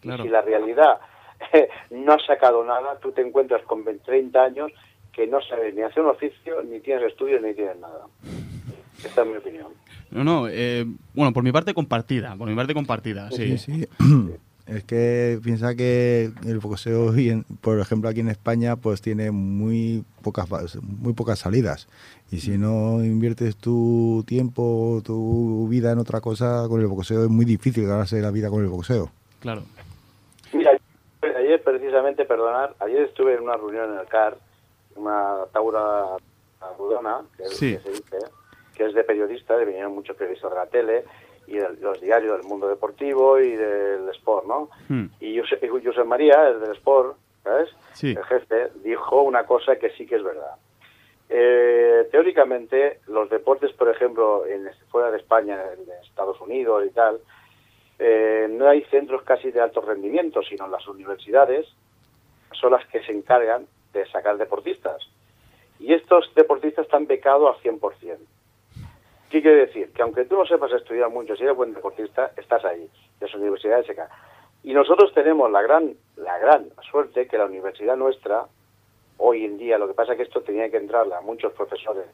[0.00, 0.22] Claro.
[0.22, 1.00] Y si la realidad
[1.90, 4.72] no has sacado nada, tú te encuentras con 20, 30 años
[5.12, 8.06] que no sabes ni hacer un oficio, ni tienes estudios, ni tienes nada.
[9.06, 9.68] Esta es mi opinión.
[10.10, 13.56] No, no, eh, bueno, por mi parte compartida, por mi parte compartida, sí.
[13.58, 13.88] Sí, sí.
[14.66, 19.30] Es que piensa que el boxeo, hoy en- por ejemplo, aquí en España, pues tiene
[19.30, 20.48] muy pocas
[20.82, 21.86] muy pocas salidas.
[22.32, 27.30] Y si no inviertes tu tiempo, tu vida en otra cosa, con el boxeo es
[27.30, 29.08] muy difícil ganarse la vida con el boxeo.
[29.38, 29.62] Claro.
[30.52, 30.72] Mira,
[31.38, 34.36] ayer precisamente, perdonar, ayer estuve en una reunión en el CAR,
[34.96, 36.16] una taura
[36.76, 37.72] rudona, que, es- Sí.
[37.76, 38.16] que se dice,
[38.76, 41.04] que es de periodistas, vinieron muchos periodistas de la tele
[41.46, 44.68] y de los diarios del mundo deportivo y del sport, ¿no?
[44.88, 45.06] Hmm.
[45.20, 45.62] Y Josep
[46.04, 47.70] María, el del sport, ¿sabes?
[47.92, 48.10] Sí.
[48.10, 50.56] El jefe, dijo una cosa que sí que es verdad.
[51.28, 57.20] Eh, teóricamente, los deportes, por ejemplo, en, fuera de España, en Estados Unidos y tal,
[57.98, 61.66] eh, no hay centros casi de alto rendimiento, sino las universidades
[62.52, 65.02] son las que se encargan de sacar deportistas.
[65.78, 68.18] Y estos deportistas están becados al 100%.
[69.36, 69.92] ¿Qué quiere decir?
[69.92, 72.88] Que aunque tú no sepas estudiar mucho, si eres buen deportista, estás ahí.
[73.20, 74.08] Las universidades se caen.
[74.62, 78.46] Y nosotros tenemos la gran, la gran suerte que la universidad nuestra,
[79.18, 82.06] hoy en día, lo que pasa es que esto tenía que entrarle a muchos profesores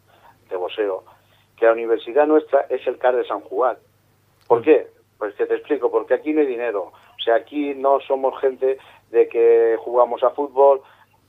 [0.51, 1.05] de boxeo,
[1.57, 3.77] que la universidad nuestra es el CAR de San Juan.
[4.49, 4.89] ¿Por qué?
[5.17, 6.87] Pues que te explico, porque aquí no hay dinero.
[6.87, 8.79] O sea, aquí no somos gente
[9.13, 10.83] de que jugamos a fútbol,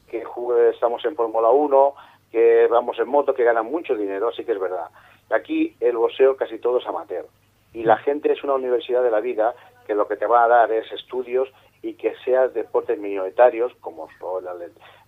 [0.09, 0.23] que
[0.71, 1.93] estamos en Fórmula 1,
[2.31, 4.89] que vamos en moto, que ganan mucho dinero, así que es verdad.
[5.29, 7.25] Aquí el boxeo casi todo es amateur.
[7.73, 9.55] Y la gente es una universidad de la vida
[9.87, 11.49] que lo que te va a dar es estudios
[11.81, 14.45] y que seas deportes minoritarios, como son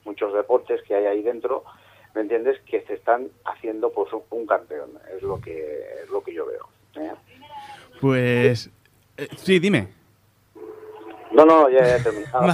[0.03, 1.63] muchos deportes que hay ahí dentro,
[2.13, 2.59] ¿me entiendes?
[2.61, 6.67] Que se están haciendo su- un campeón, es lo que es lo que yo veo.
[6.95, 7.13] ¿eh?
[8.01, 8.69] Pues.
[9.17, 9.87] eh, sí, dime.
[11.35, 12.47] No, no, ya, ya he terminado.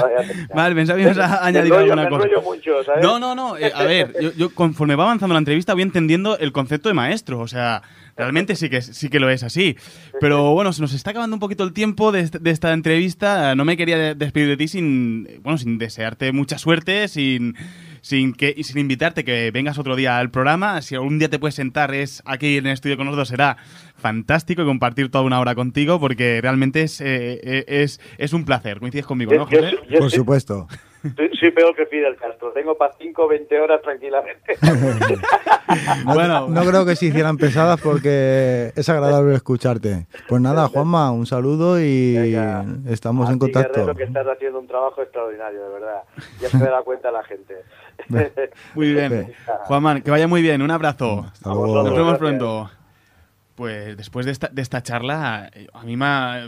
[0.53, 2.25] Vale, pensaba que ibas a añadir alguna cosa.
[2.25, 3.03] enrollo mucho, ¿sabes?
[3.03, 3.57] No, no, no.
[3.57, 6.93] eh, a ver, yo, yo conforme va avanzando la entrevista voy entendiendo el concepto de
[6.93, 7.39] maestro.
[7.39, 7.81] O sea,
[8.17, 9.77] realmente sí que, sí que lo es así.
[10.19, 13.55] Pero bueno, se nos está acabando un poquito el tiempo de, de esta entrevista.
[13.55, 17.55] No me quería de- despedir de ti sin, bueno, sin desearte mucha suerte, sin,
[18.01, 20.81] sin, que, y sin invitarte que vengas otro día al programa.
[20.81, 23.57] Si algún día te puedes sentar es aquí en el estudio con nosotros, será
[23.97, 28.45] fantástico y compartir toda una hora contigo porque realmente es, eh, eh, es, es un
[28.45, 28.79] placer.
[28.79, 29.75] Coincides conmigo, ¿no, yo- José?
[29.89, 30.67] yo Por supuesto.
[31.15, 32.51] Soy, soy peor que Fidel Castro.
[32.53, 34.55] Tengo para 5 o 20 horas tranquilamente.
[36.05, 36.47] No, Bueno.
[36.49, 40.05] no creo que se hicieran pesadas porque es agradable escucharte.
[40.27, 42.65] Pues nada, Juanma, un saludo y Venga.
[42.89, 43.79] estamos A en contacto.
[43.79, 46.01] Guerrero, que estás haciendo un trabajo extraordinario, de verdad.
[46.41, 47.55] Ya se da cuenta la gente.
[48.75, 49.33] Muy bien.
[49.65, 50.61] Juanman, que vaya muy bien.
[50.61, 51.25] Un abrazo.
[51.31, 51.83] Hasta luego.
[51.83, 52.69] Nos vemos pronto.
[53.55, 56.47] Pues después de esta, de esta charla, eh, a mí me ha,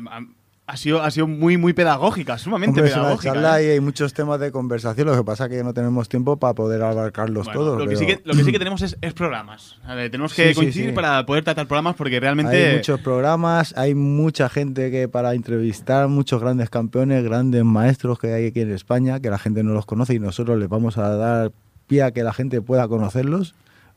[0.65, 3.33] ha- sido, ha sido muy, muy pedagógica, sumamente Hombre, es una pedagógica.
[3.33, 3.65] charla ¿eh?
[3.65, 6.53] y hay muchos temas de conversación, lo que pasa es que no tenemos tiempo para
[6.53, 7.77] poder abarcarlos Bueno, todos.
[7.79, 9.77] lo, que pero sí que, lo que sí que tenemos es, es programas.
[9.87, 10.95] Ver, tenemos que sí, coincidir sí.
[10.95, 12.67] para poder tratar programas porque realmente...
[12.69, 18.33] Hay muchos programas, hay mucha gente que para entrevistar, muchos grandes campeones, grandes maestros que
[18.33, 21.09] hay aquí en España, que la gente no los conoce y nosotros les vamos a
[21.15, 21.51] dar
[21.87, 23.53] pie a que la gente pueda conocerlos.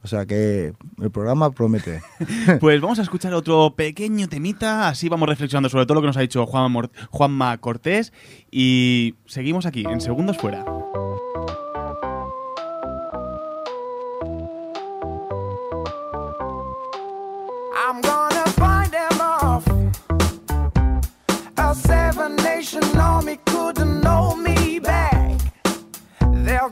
[0.07, 2.01] O sea que el programa promete.
[2.61, 6.17] Pues vamos a escuchar otro pequeño temita, así vamos reflexionando sobre todo lo que nos
[6.17, 8.13] ha dicho Juanma, Mor- Juanma Cortés
[8.49, 10.65] y seguimos aquí, en Segundos Fuera.
[17.85, 19.65] I'm gonna find them off.
[21.59, 25.39] A seven nation army couldn't hold me back.
[26.45, 26.69] They're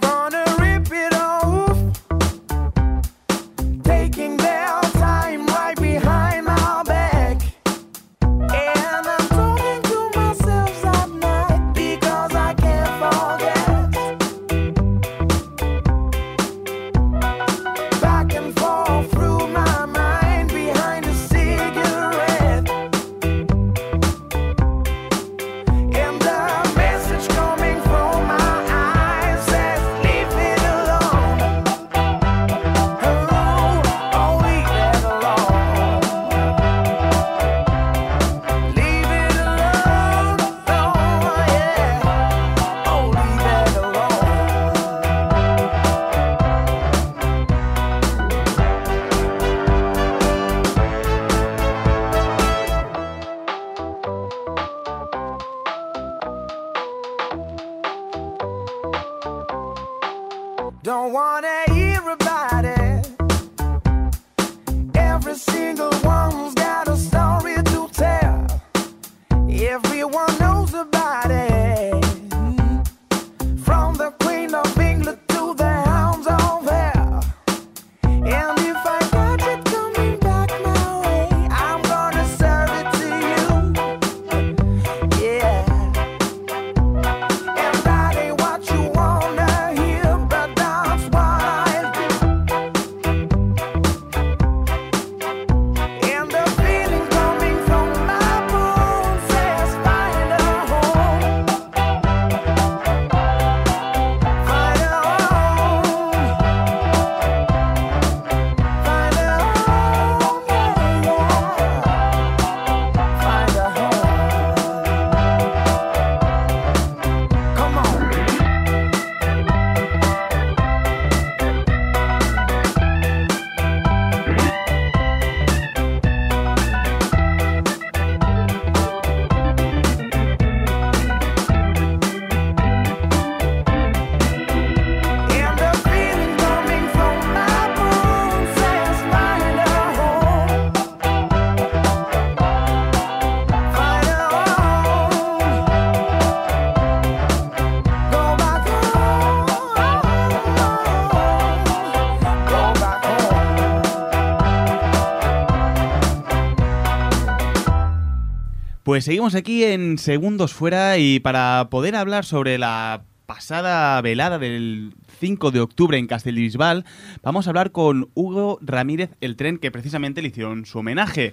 [158.94, 164.94] Pues seguimos aquí en Segundos Fuera y para poder hablar sobre la pasada velada del
[165.18, 166.84] 5 de octubre en Castellbisbal,
[167.20, 171.32] vamos a hablar con Hugo Ramírez el Tren, que precisamente le hicieron su homenaje.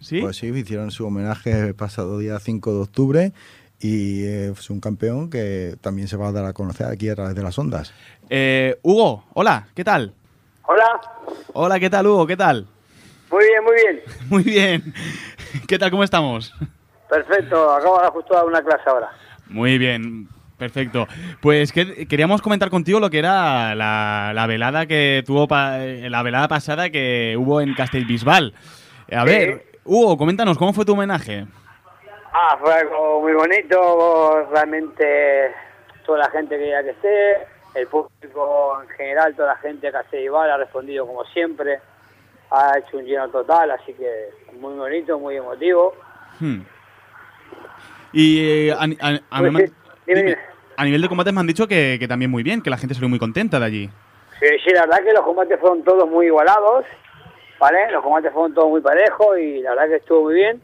[0.00, 0.22] ¿Sí?
[0.22, 3.32] Pues sí, hicieron su homenaje el pasado día 5 de octubre
[3.78, 7.14] y eh, es un campeón que también se va a dar a conocer aquí a
[7.14, 7.92] través de las ondas.
[8.30, 10.14] Eh, Hugo, hola, ¿qué tal?
[10.66, 10.86] Hola,
[11.52, 12.26] Hola, ¿qué tal, Hugo?
[12.26, 12.66] ¿Qué tal?
[13.32, 14.00] muy bien, muy bien.
[14.28, 14.94] Muy bien.
[15.68, 15.90] ¿Qué tal?
[15.90, 16.54] ¿Cómo estamos?
[17.08, 19.10] Perfecto, acabo de justo dar una clase ahora.
[19.48, 21.06] Muy bien, perfecto.
[21.40, 26.22] Pues que- queríamos comentar contigo lo que era la, la velada que tuvo pa- la
[26.22, 28.54] velada pasada que hubo en Castellbisbal.
[29.14, 31.46] A ver, Hugo, coméntanos cómo fue tu homenaje.
[32.32, 35.50] Ah, fue algo muy bonito, realmente
[36.06, 39.96] toda la gente que ya que esté, el público en general, toda la gente que
[39.98, 41.80] hace igual ha respondido como siempre,
[42.52, 45.94] ha hecho un lleno total, así que muy bonito, muy emotivo.
[46.40, 46.60] Hmm.
[48.12, 49.72] Y eh, a, a- a- Pues me han- sí,
[50.06, 50.38] dime, dime, dime.
[50.76, 52.94] a nivel de combates me han dicho que, que también muy bien, que la gente
[52.94, 53.90] salió muy contenta de allí.
[54.40, 56.84] Sí, sí, la verdad que los combates fueron todos muy igualados,
[57.60, 57.90] ¿vale?
[57.92, 60.60] Los combates fueron todos muy parejos y la verdad que estuvo muy bien.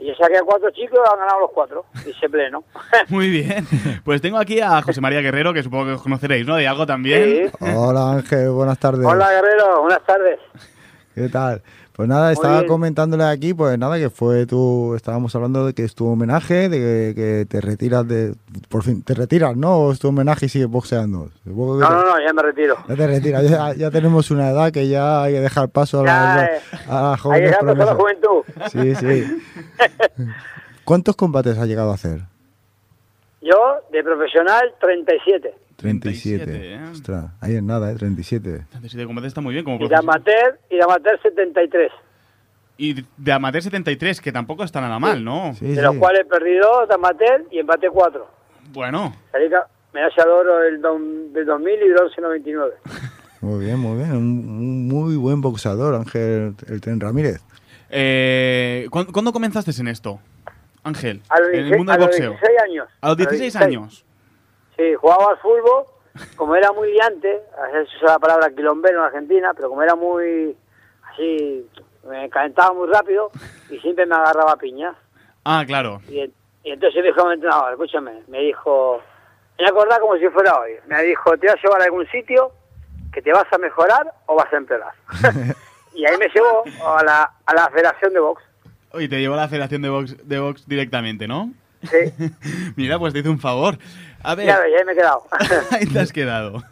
[0.00, 2.62] Y yo saqué a cuatro chicos y han ganado los cuatro, dice pleno.
[3.08, 3.66] Muy bien.
[4.04, 6.54] Pues tengo aquí a José María Guerrero, que supongo que os conoceréis, ¿no?
[6.54, 7.50] De algo también.
[7.74, 9.04] Hola Ángel, buenas tardes.
[9.04, 10.38] Hola Guerrero, buenas tardes.
[11.18, 11.62] ¿Qué tal?
[11.94, 15.96] Pues nada, estaba comentándole aquí, pues nada, que fue tu, estábamos hablando de que es
[15.96, 18.34] tu homenaje, de que, que te retiras de,
[18.68, 19.78] por fin, te retiras, ¿no?
[19.78, 21.30] ¿O es tu homenaje y sigues boxeando?
[21.44, 22.76] No, no, no, ya me retiro.
[22.88, 26.04] Ya te retiras, ya, ya tenemos una edad que ya hay que dejar paso a
[26.04, 28.42] la, eh, a Ahí jóvenes a la juventud.
[28.70, 29.42] Sí, sí.
[30.84, 32.20] ¿Cuántos combates has llegado a hacer?
[33.40, 35.52] Yo, de profesional, 37.
[35.78, 36.44] 37.
[36.44, 36.90] 37, ¿eh?
[36.90, 37.94] Ostras, ahí es nada, ¿eh?
[37.94, 38.66] 37.
[38.70, 41.92] 37 combates está muy bien como Y de amateur, y de amateur 73.
[42.76, 45.54] Y de amateur 73, que tampoco está nada mal, ¿no?
[45.54, 45.98] Sí, De los sí.
[46.00, 48.26] cuales he perdido de amateur y empate 4.
[48.72, 52.74] Bueno, Salí ca- medalla de oro del, don- del 2000 y bronce 99.
[53.40, 54.16] Muy bien, muy bien.
[54.16, 57.40] Un, un muy buen boxeador, Ángel el Tren Ramírez.
[57.88, 60.18] eh, ¿cuándo, cuándo comenzaste en esto,
[60.82, 61.22] Ángel?
[61.28, 62.30] A los en el 16, mundo a del los boxeo.
[62.32, 62.88] 16 años.
[63.00, 64.04] A los 16 años.
[64.78, 65.84] Sí, jugaba al fútbol,
[66.36, 69.82] como era muy liante, a veces se usa la palabra quilombero en Argentina, pero como
[69.82, 70.56] era muy
[71.12, 71.68] así,
[72.08, 73.30] me calentaba muy rápido
[73.70, 74.96] y siempre me agarraba a piñas.
[75.44, 76.00] Ah, claro.
[76.08, 76.32] Y, en-
[76.64, 79.00] y entonces me dijo mi entrenador, escúchame, me dijo,
[79.58, 82.52] me acordaba como si fuera hoy, me dijo, te vas a llevar a algún sitio
[83.12, 84.92] que te vas a mejorar o vas a empeorar.
[85.94, 86.62] y ahí me llevó
[86.96, 88.42] a la, a la Federación de Box.
[88.92, 91.50] Oye, te llevó a la Federación de Box, de box directamente, ¿no?
[91.82, 92.12] Sí,
[92.76, 93.78] Mira, pues te hice un favor.
[94.22, 95.24] A ver, ya me he quedado.
[95.70, 96.62] ahí te has quedado.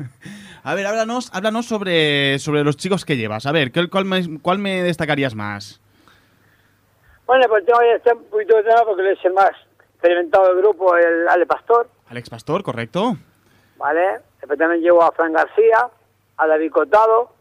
[0.62, 3.46] A ver, háblanos, háblanos sobre, sobre los chicos que llevas.
[3.46, 5.80] A ver, ¿cuál, cuál me, cuál me destacarías más?
[7.26, 9.50] bueno, pues tengo que estar un poquito de tema porque es el más
[9.94, 11.88] experimentado del grupo, el Ale Pastor.
[12.08, 13.16] Alex Pastor, ¿correcto?
[13.76, 14.20] ¿vale?
[14.40, 15.88] Después también llevo a Fran García,
[16.36, 17.32] a David Cotado,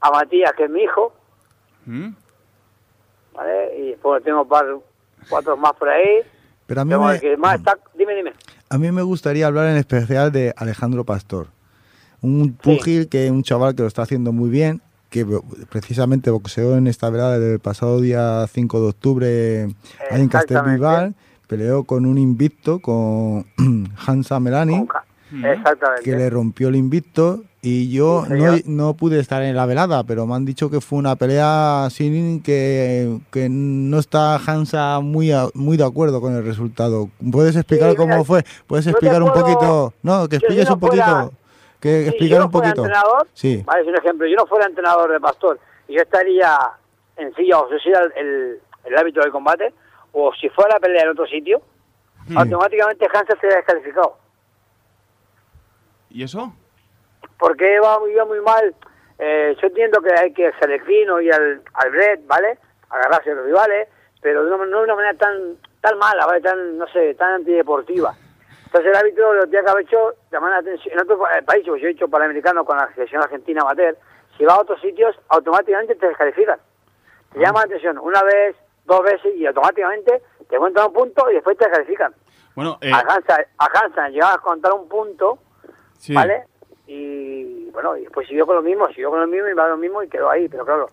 [0.00, 1.12] a Matías, que es mi hijo,
[1.86, 2.10] ¿Mm?
[3.32, 3.78] ¿vale?
[3.78, 4.66] Y después tengo par,
[5.28, 6.22] cuatro más por ahí.
[6.66, 7.78] Pero a mí, me, que más está...
[7.94, 8.32] Dime, dime.
[8.70, 11.48] A mí me gustaría hablar en especial de Alejandro Pastor.
[12.20, 15.24] Un púgil, que un chaval que lo está haciendo muy bien, que
[15.70, 19.62] precisamente boxeó en esta velada del pasado día 5 de octubre
[20.10, 20.28] ahí en.
[20.28, 21.14] Castelvival,
[21.46, 23.46] peleó con un invicto, con
[24.06, 24.86] Hansa Melani.
[24.86, 26.02] Con Exactamente.
[26.04, 28.52] que le rompió el invicto y yo Sí, no,
[28.86, 32.42] no pude estar en la velada, pero me han dicho que fue una pelea sin
[32.42, 37.08] que, que no está Hansa muy a- muy de acuerdo con el resultado.
[37.32, 38.44] ¿Puedes explicar Sí, mira, cómo fue?
[38.66, 39.92] ¿Puedes explicar un puedo- poquito?
[40.02, 41.04] No, que yo si expliques no un poquito.
[41.04, 41.30] fuera-
[41.80, 42.84] Que Sí, explicar yo no un fuera poquito.
[42.86, 43.62] entrenador, Sí.
[43.66, 46.56] vale, es un ejemplo, yo no fuera entrenador de Pastor y yo estaría
[47.16, 49.72] en silla o sería el, el, el árbitro del combate,
[50.12, 51.60] o si fuera a pelear en otro sitio,
[52.28, 52.36] Hmm.
[52.38, 54.16] automáticamente Hansa sería descalificado.
[56.10, 56.52] ¿Y eso?
[57.38, 58.74] porque iba, iba muy mal.
[59.18, 62.58] Eh, yo entiendo que hay que ser el fino y al, al red, ¿vale?
[62.90, 63.88] Agarrarse a los rivales,
[64.20, 66.40] pero de una, no de una manera tan tan mala, ¿vale?
[66.40, 68.14] Tan, no sé, tan antideportiva.
[68.66, 70.94] Entonces el árbitro lo tiene que haber hecho, llamar la atención.
[70.94, 73.96] En otros pa- países, pues yo he hecho panamericano con la selección argentina amateur,
[74.36, 76.58] si va a otros sitios, automáticamente te descalifican.
[77.32, 81.34] Te llaman la atención una vez, dos veces y automáticamente te cuentan un punto y
[81.34, 82.12] después te descalifican.
[82.56, 85.38] Bueno, eh, A Hansa, a Hansa llegaba a contar un punto
[85.98, 86.14] sí.
[86.14, 86.44] ¿vale?
[86.86, 89.76] Y bueno, y después siguió con lo mismo, siguió con lo mismo y va lo
[89.76, 90.86] mismo y quedó ahí, pero claro,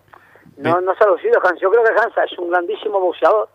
[0.58, 1.60] no, no se ha lucido Hansa.
[1.60, 3.48] Yo creo que Hansa es un grandísimo boxeador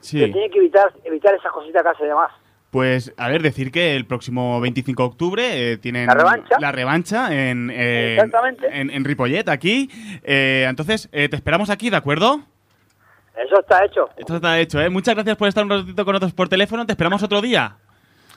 [0.00, 2.32] que tiene que evitar evitar esas cositas que hace de más.
[2.70, 6.56] Pues, a ver, decir que el próximo 25 de octubre eh, tienen La revancha.
[6.58, 8.66] la revancha en, eh, Exactamente.
[8.68, 9.88] en, en Ripollet, aquí.
[10.24, 12.40] Eh, entonces, eh, te esperamos aquí, ¿de acuerdo?
[13.36, 14.08] Eso está hecho.
[14.16, 14.90] Esto está hecho, ¿eh?
[14.90, 16.84] Muchas gracias por estar un ratito con nosotros por teléfono.
[16.84, 17.76] Te esperamos otro día.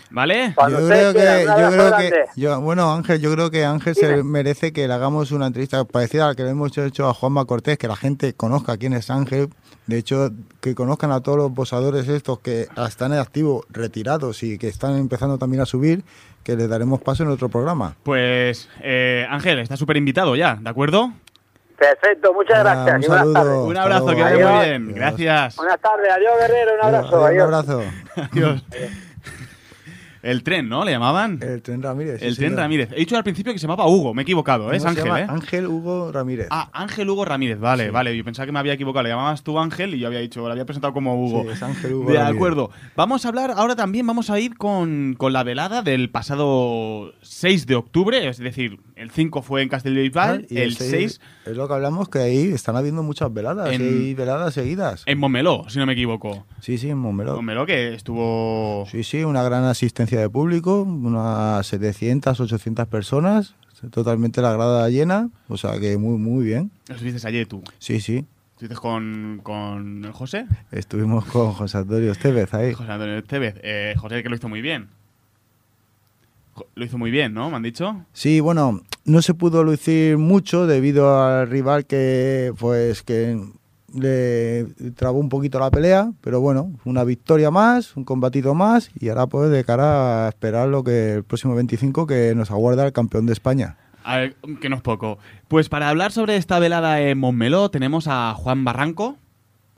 [0.10, 0.54] ¿Vale?
[0.56, 4.24] Cuando Yo creo que, yo creo que, yo- bueno, Ángel, yo creo que Ángel se
[4.24, 7.44] merece que le hagamos una entrevista parecida a la que le hemos hecho a Juanma
[7.46, 9.50] Cortés, que la gente conozca quién es Ángel.
[9.86, 10.32] De hecho,
[10.62, 14.98] que conozcan a todos los posadores estos que están en activo, retirados y que están
[14.98, 16.04] empezando también a subir,
[16.44, 17.96] que les daremos paso en otro programa.
[18.04, 21.12] Pues, eh, Ángel, está súper invitado ya, ¿de acuerdo?
[21.78, 22.96] Perfecto, muchas gracias.
[22.98, 23.80] un saludo.
[23.80, 24.84] abrazo, que vaya muy bien.
[24.84, 24.96] Adiós.
[24.96, 25.56] Gracias.
[25.58, 27.20] Buenas tardes, adiós Guerrero, un abrazo.
[27.22, 27.44] Un adiós.
[27.44, 27.84] abrazo.
[28.32, 28.64] Adiós.
[30.28, 30.84] El tren, ¿no?
[30.84, 31.40] ¿Le llamaban?
[31.42, 32.20] El tren Ramírez.
[32.20, 32.60] sí, El tren señor.
[32.60, 32.90] Ramírez.
[32.92, 34.76] He dicho al principio que se llamaba Hugo, me he equivocado, ¿eh?
[34.78, 35.22] es ¿Cómo se Ángel, llama?
[35.22, 35.28] ¿eh?
[35.30, 36.48] Ángel Hugo Ramírez.
[36.52, 37.90] Ah, Ángel Hugo Ramírez, vale, Sí.
[37.92, 38.18] vale.
[38.18, 39.04] Yo pensaba que me había equivocado.
[39.04, 41.44] Le llamabas tú Ángel y yo había dicho, lo había presentado como Hugo.
[41.44, 42.36] Sí, es Ángel Hugo De Ramírez.
[42.36, 42.72] acuerdo.
[42.96, 47.66] Vamos a hablar, ahora también vamos a ir con, con la velada del pasado 6
[47.66, 51.68] de octubre, es decir, el 5 fue en Castellbisbal, Y el seis 6 Es lo
[51.68, 55.04] que hablamos, que ahí están habiendo muchas veladas, En- hay veladas seguidas.
[55.06, 56.46] en Montmeló, si no me equivoco.
[56.62, 57.36] Sí, sí, en Montmeló.
[57.36, 58.86] Montmeló que estuvo...
[58.92, 63.56] Sí, sí, una gran asistencia de público, unas 700, 800 personas,
[63.92, 66.72] totalmente la grada llena, o sea que muy, muy bien.
[66.90, 67.64] Estuviste ayer tú.
[67.80, 70.48] Sí, sí, ¿Estuviste con, con José?
[70.72, 72.74] estuvimos con José Antonio Estevez ahí.
[72.74, 73.54] José Antonio Estevez.
[73.62, 74.88] Eh, José que lo hizo muy bien.
[76.76, 77.50] Lo hizo muy bien, ¿no?
[77.50, 78.06] ¿Me han dicho?
[78.14, 83.40] Sí, bueno, no se pudo lucir mucho debido al rival que, pues, que
[83.94, 89.10] le trabó un poquito la pelea, pero bueno, una victoria más, un combatito más y
[89.10, 92.92] ahora pues de cara a esperar lo que el próximo 25 que nos aguarda el
[92.92, 93.78] campeón de España.
[94.04, 95.20] A ver, que no es poco.
[95.48, 99.18] Pues para hablar sobre esta velada en Montmeló tenemos a Juan Barranco,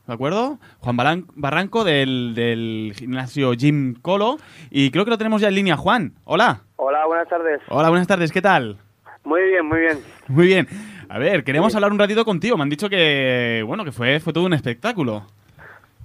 [0.09, 0.57] ¿de acuerdo?
[0.79, 4.37] Juan Baran- Barranco del, del gimnasio Jim Colo.
[4.69, 5.77] Y creo que lo tenemos ya en línea.
[5.77, 6.61] Juan, hola.
[6.75, 7.61] Hola, buenas tardes.
[7.69, 8.77] Hola, buenas tardes, ¿qué tal?
[9.23, 9.99] Muy bien, muy bien.
[10.27, 10.67] Muy bien.
[11.09, 12.57] A ver, queremos hablar un ratito contigo.
[12.57, 15.23] Me han dicho que, bueno, que fue, fue todo un espectáculo.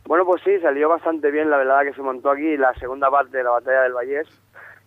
[0.06, 3.38] Bueno, pues sí, salió bastante bien la velada que se montó aquí, la segunda parte
[3.38, 4.28] de la batalla del Vallés.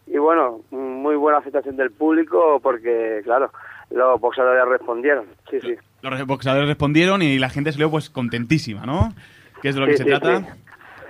[0.06, 3.52] Y bueno, muy buena aceptación del público porque, claro,
[3.90, 5.26] los boxeadores respondieron.
[5.50, 5.76] Sí, sí.
[6.02, 9.14] Los boxeadores respondieron y la gente salió pues contentísima, ¿no?
[9.62, 10.40] Que es de lo que se sí, trata.
[10.40, 10.46] sí.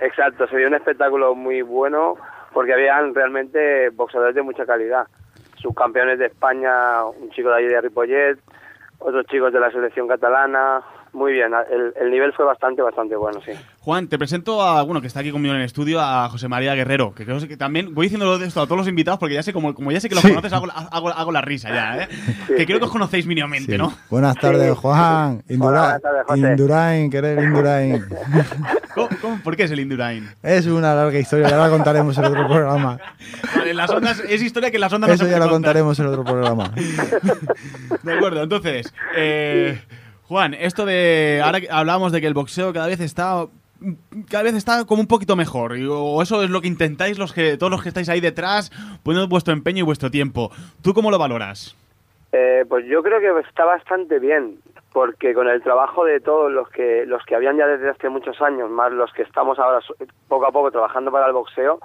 [0.00, 2.16] Exacto, se dio un espectáculo muy bueno
[2.52, 5.06] porque habían realmente boxeadores de mucha calidad.
[5.56, 8.38] Subcampeones de España, un chico de allí de Ripollet,
[8.98, 10.82] otros chicos de la selección catalana.
[11.12, 13.52] Muy bien, el, el nivel fue bastante, bastante bueno, sí.
[13.80, 16.74] Juan, te presento a, bueno, que está aquí conmigo en el estudio, a José María
[16.74, 19.42] Guerrero, que creo que también voy diciéndolo de esto a todos los invitados porque ya
[19.42, 20.28] sé, como, como ya sé que los Sí.
[20.28, 22.08] conoces, hago, la- hago, hago la risa ya, ¿eh?
[22.56, 23.78] Que creo que os conocéis mínimamente, Sí.
[23.78, 23.92] ¿no?
[24.10, 24.76] Buenas tardes.
[24.76, 25.42] Juan.
[25.48, 26.40] Indura- buenas tardes, José.
[26.40, 28.04] Indurain, que eres Indurain.
[28.94, 30.28] ¿Cómo, cómo- por qué es el Indurain?
[30.42, 32.98] es una larga historia, ya la contaremos en otro programa.
[33.56, 35.54] Vale, las ondas, es historia que en las ondas no Eso se ya lo contar.
[35.54, 36.70] contaremos en otro programa.
[38.02, 39.80] De acuerdo, entonces, eh,
[40.28, 41.40] Juan, esto de.
[41.42, 43.46] Ahora hablábamos de que el boxeo cada vez está.
[44.28, 45.72] Cada vez está como un poquito mejor.
[45.90, 48.70] O eso es lo que intentáis los que todos los que estáis ahí detrás,
[49.02, 50.50] poniendo vuestro empeño y vuestro tiempo.
[50.82, 51.76] ¿Tú cómo lo valoras?
[52.32, 54.58] Eh, pues yo creo que está bastante bien,
[54.92, 58.42] porque con el trabajo de todos los que los que habían ya desde hace muchos
[58.42, 59.80] años, más los que estamos ahora
[60.28, 61.78] poco a poco trabajando para el boxeo,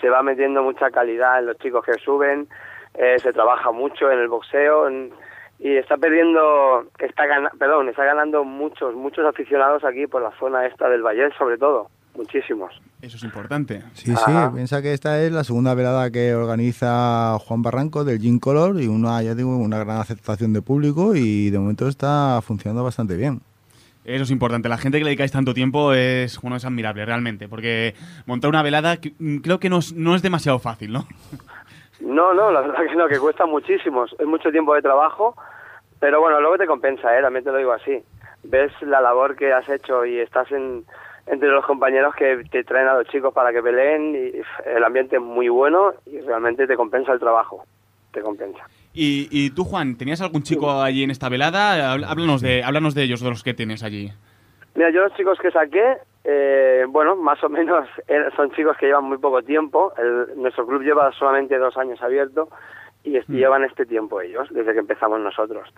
[0.00, 2.48] se va metiendo mucha calidad en los chicos que suben,
[2.94, 5.12] eh, se trabaja mucho en el boxeo en-
[5.60, 10.66] y está perdiendo, está gana- perdón, está ganando muchos muchos aficionados aquí por la zona
[10.66, 12.72] esta del Valle, sobre todo, muchísimos.
[13.02, 13.82] Eso es importante.
[13.94, 14.52] Sí, sí, Ajá.
[14.54, 18.88] piensa que esta es la segunda velada que organiza Juan Barranco del Gin Color y
[18.88, 23.40] una, ya digo, una gran aceptación de público y de momento está funcionando bastante bien.
[24.02, 24.68] Eso es importante.
[24.70, 27.48] La gente que le dedicáis tanto tiempo es, bueno, es admirable, realmente.
[27.48, 27.94] Porque
[28.26, 31.06] montar una velada mm, creo que no es, no es demasiado fácil, ¿no?
[32.00, 35.34] No, no, la verdad que no, que cuesta muchísimo, es mucho tiempo de trabajo,
[35.98, 37.22] pero bueno, luego te compensa, ¿eh?
[37.22, 38.02] también te lo digo así.
[38.42, 40.84] Ves la labor que has hecho y estás en,
[41.26, 45.16] entre los compañeros que te traen a los chicos para que peleen y el ambiente
[45.16, 47.64] es muy bueno y realmente te compensa el trabajo,
[48.12, 48.64] te compensa.
[48.92, 51.92] Y, y tú, Juan, ¿tenías algún chico allí en esta velada?
[51.92, 54.10] Háblanos de, háblanos de ellos, de los que tienes allí.
[54.74, 58.86] Mira, yo los chicos que saqué, eh, bueno, más o menos eh, son chicos que
[58.86, 59.92] llevan muy poco tiempo.
[59.96, 62.48] El- nuestro club lleva solamente dos años abierto
[63.04, 65.68] y es- llevan este tiempo ellos, desde que empezamos nosotros.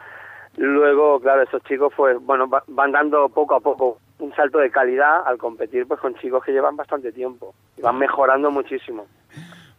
[0.57, 4.71] Luego, claro, estos chicos pues, bueno, va- van dando poco a poco un salto de
[4.71, 9.07] calidad al competir pues con chicos que llevan bastante tiempo y van mejorando muchísimo.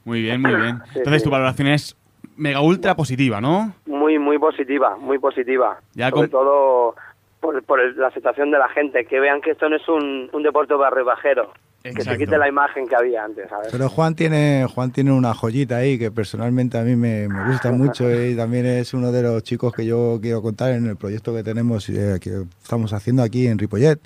[0.04, 0.78] Muy bien, muy bien.
[0.92, 1.26] Sí, Entonces sí.
[1.28, 1.96] tu valoración es
[2.36, 3.74] mega ultra positiva, ¿no?
[3.86, 5.78] Muy, muy positiva, muy positiva.
[5.94, 6.96] Ya Sobre con- todo
[7.44, 10.30] por, por el- la aceptación de la gente, que vean que esto no es un,
[10.34, 11.52] un deporte barrebajero,
[11.84, 13.68] que se quite la imagen que había antes, ¿sabes?
[13.70, 17.72] Pero Juan tiene, Juan tiene una joyita ahí que personalmente a mí me, me gusta
[17.82, 21.34] mucho y también es uno de los chicos que yo quiero contar en el proyecto
[21.36, 24.00] que tenemos, eh, que estamos haciendo aquí en Ripollet,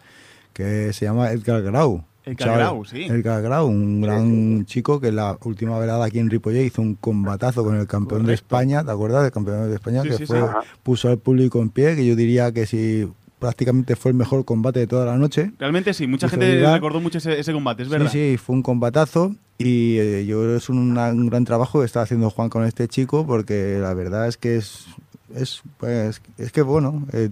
[0.53, 2.03] que se llama Edgar Grau.
[2.25, 3.05] Edgar Grau, sí.
[3.05, 6.95] Edgar Grau, un gran chico que en la última velada aquí en Ripollet hizo un
[6.95, 8.33] combatazo con el campeón de.
[8.33, 10.01] España, ¿te acuerdas del campeón de España?
[10.01, 10.43] Sí, que sí, fue, sí.
[10.43, 10.59] Ajá.
[10.83, 13.07] puso al público en pie, que yo diría que si
[13.39, 15.51] prácticamente fue el mejor combate de toda la noche.
[15.59, 18.09] Realmente sí, mucha gente llegar- recordó mucho ese, ese combate, es verdad.
[18.11, 21.79] Sí, sí, fue un combatazo y eh, yo creo que es un, un gran trabajo
[21.79, 24.85] que está haciendo Juan con este chico porque la verdad es que es,
[25.35, 27.29] es, pues, es que bueno, eh,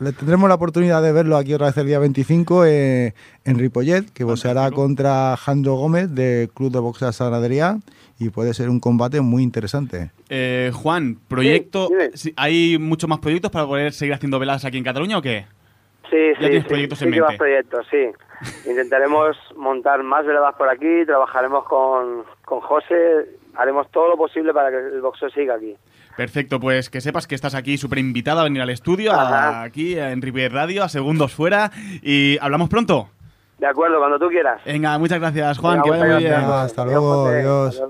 [0.00, 4.10] le tendremos la oportunidad de verlo aquí otra vez el día 25 eh, en Ripollet,
[4.12, 7.80] que boxeará contra Jandro Gómez del Club de Boxeo San Adrià
[8.18, 10.10] y puede ser un combate muy interesante.
[10.28, 11.88] Eh, Juan, proyecto.
[12.14, 15.46] sí, ¿Hay muchos más proyectos para poder seguir haciendo veladas aquí en Cataluña o qué?
[16.10, 17.38] Sí, Ya sí, tienes sí, proyectos sí en que más mente.
[17.38, 18.06] proyectos, sí.
[18.70, 24.70] Intentaremos montar más veladas por aquí, trabajaremos con, con José, haremos todo lo posible para
[24.70, 25.74] que el boxeo siga aquí.
[26.16, 29.96] Perfecto, pues que sepas que estás aquí súper invitada a venir al estudio, a- aquí
[29.98, 31.70] en Rivier Radio, a Segundos Fuera,
[32.02, 33.10] y hablamos pronto.
[33.58, 34.60] De acuerdo, cuando tú quieras.
[34.64, 36.34] Venga, muchas gracias, Juan, Venga, que vaya muy bien.
[36.40, 37.82] Venga, hasta luego, adiós.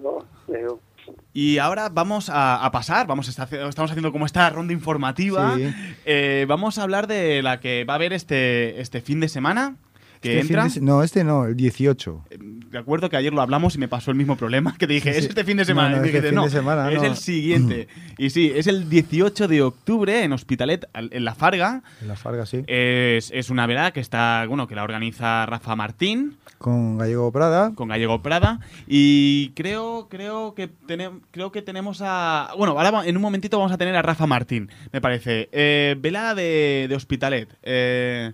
[1.32, 5.54] Y ahora vamos a, a pasar, vamos a estar- estamos haciendo como esta ronda informativa.
[5.56, 5.72] Sí.
[6.04, 9.76] Eh, vamos a hablar de la que va a haber este, este fin de semana,
[10.20, 10.68] que Este entra.
[10.68, 12.24] de no, este no, el 18.
[12.70, 15.12] De acuerdo que ayer lo hablamos y me pasó el mismo problema, que te dije,
[15.12, 15.90] Sí, es este fin de semana.
[15.90, 17.88] no, y me dijiste, fin no, de semana, es el siguiente.
[18.18, 21.82] y sí, es el 18 de octubre en Hospitalet, al- en La Farga.
[22.02, 22.64] En la Farga, sí.
[22.66, 27.72] Es, es una velada que está, bueno, que la organiza Rafa Martín Con Gallego Prada.
[27.74, 33.16] con Gallego Prada y creo creo que tenem- creo que tenemos a bueno ahora en
[33.16, 37.48] un momentito vamos a tener a Rafa Martín me parece Eh, velada de, de Hospitalet
[37.62, 38.32] eh,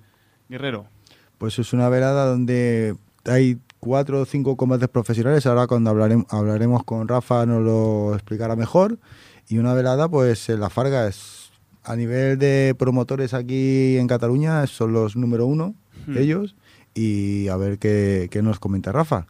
[0.49, 0.87] Guerrero
[1.45, 5.45] Pues es una velada donde hay cuatro o cinco combates profesionales.
[5.45, 8.99] Ahora cuando hablaremos, hablaremos con Rafa nos lo explicará mejor.
[9.51, 11.51] Y una velada, pues en la Farga es
[11.82, 15.74] a nivel de promotores aquí en Cataluña son los número uno
[16.07, 16.16] Hmm.
[16.16, 16.57] ellos.
[16.95, 19.26] Y a ver qué, qué nos comenta Rafa.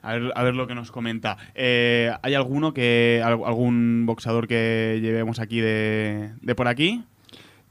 [0.00, 4.48] a ver, a ver lo que nos comenta Eh, hay alguno que al- algún boxeador
[4.48, 7.04] que llevemos aquí de, de por aquí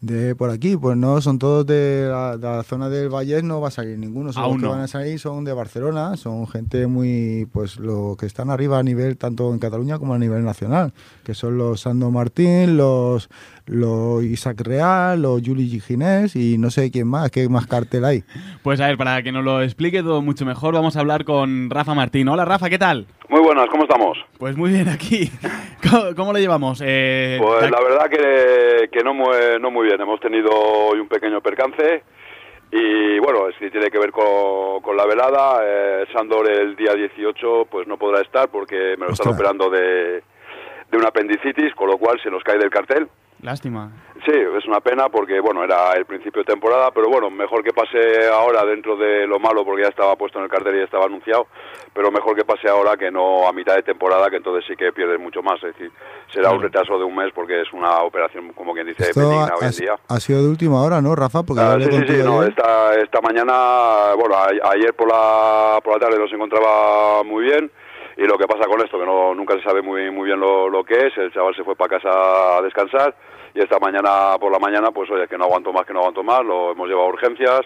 [0.02, 3.60] De por aquí, pues no, son todos de la, de la zona del Valle, no
[3.60, 4.32] va a salir ninguno.
[4.32, 4.72] Son Aún los que no.
[4.72, 8.84] van a salir son de Barcelona, son gente muy, pues lo que están arriba a
[8.84, 10.94] nivel tanto en Cataluña como a nivel nacional,
[11.26, 13.30] que son los Sando Martín, los,
[13.70, 18.24] los Isaac Real, los Juli Ginés y no sé quién más, qué más cartel hay.
[18.64, 21.70] pues a ver para que nos lo explique todo mucho mejor vamos a hablar con
[21.70, 24.18] Rafa Martín hola Rafa qué tal Muy buenas, ¿cómo estamos?
[24.38, 25.32] pues muy bien aquí
[25.90, 30.02] ¿cómo, cómo lo llevamos Eh, Pues la verdad que, que no, muy, no muy bien.
[30.02, 32.04] Hemos tenido hoy un pequeño percance
[32.72, 35.60] y bueno, es que tiene que ver con, con la velada.
[35.64, 40.22] Eh, Sandor el día 18 pues no podrá estar porque me lo están operando de,
[40.92, 43.08] de una apendicitis, con lo cual se nos cae del cartel.
[43.42, 43.92] Lástima
[44.26, 47.72] Sí, es una pena porque, bueno, era el principio de temporada, pero bueno, mejor que
[47.72, 50.84] pase ahora dentro de lo malo porque ya estaba puesto en el cartel y ya
[50.84, 51.48] estaba anunciado,
[51.94, 54.92] pero mejor que pase ahora que no a mitad de temporada, que entonces sí que
[54.92, 55.90] pierdes mucho más, es decir,
[56.34, 59.54] será un retraso de un mes porque es una operación, como quien dice, Esto benigna
[59.54, 59.96] ha, hoy en día.
[60.10, 61.44] ha sido de última hora, ¿no, Rafa?
[61.44, 65.94] Porque Ah, sí, sí, sí, no, esta, esta mañana, bueno, a- ayer por la, por
[65.94, 67.72] la tarde no se encontraba muy bien
[68.22, 70.70] y lo que pasa con esto, que no, nunca se sabe muy, muy bien lo,
[70.70, 73.16] lo que es, el chaval se fue para casa a descansar
[73.56, 76.22] y esta mañana por la mañana, pues oye, que no aguanto más, que no aguanto
[76.22, 77.62] más, lo hemos llevado a urgencias,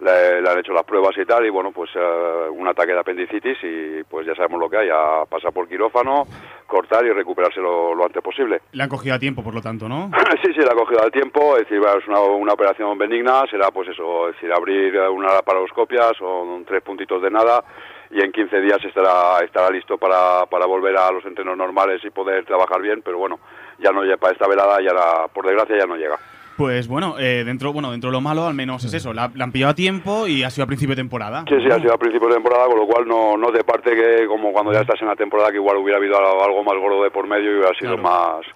[0.00, 3.00] le, le han hecho las pruebas y tal y bueno, pues eh, un ataque de
[3.00, 6.22] apendicitis y pues ya sabemos lo que hay, a pasar por quirófano,
[6.66, 8.60] cortar y recuperarse lo- lo antes posible.
[8.72, 10.10] le han cogido a tiempo por lo tanto ¿no?
[10.42, 13.42] Sí, sí, la ha cogido al tiempo, es decir, va, es una, una operación benigna,
[13.50, 17.62] será pues eso, es decir, abrir una laparoscopia, son tres puntitos de nada
[18.10, 22.10] y en 15 días estará estará listo para, para volver a los entrenos normales y
[22.10, 23.38] poder trabajar bien, pero bueno,
[23.78, 26.16] ya no llega para esta velada, ya la- por desgracia ya no llega.
[26.56, 29.12] Pues bueno, eh, dentro, bueno, dentro de lo malo, al menos es eso.
[29.12, 31.44] La, la han pillado a tiempo y ha sido a principio de temporada.
[31.46, 33.94] Sí, sí, ha sido a principio de temporada, con lo cual no, no te parte
[33.94, 36.78] que como cuando ya estás en la temporada que igual hubiera habido algo algo más
[36.80, 38.02] gordo de por medio y hubiera sido Claro.
[38.02, 38.46] más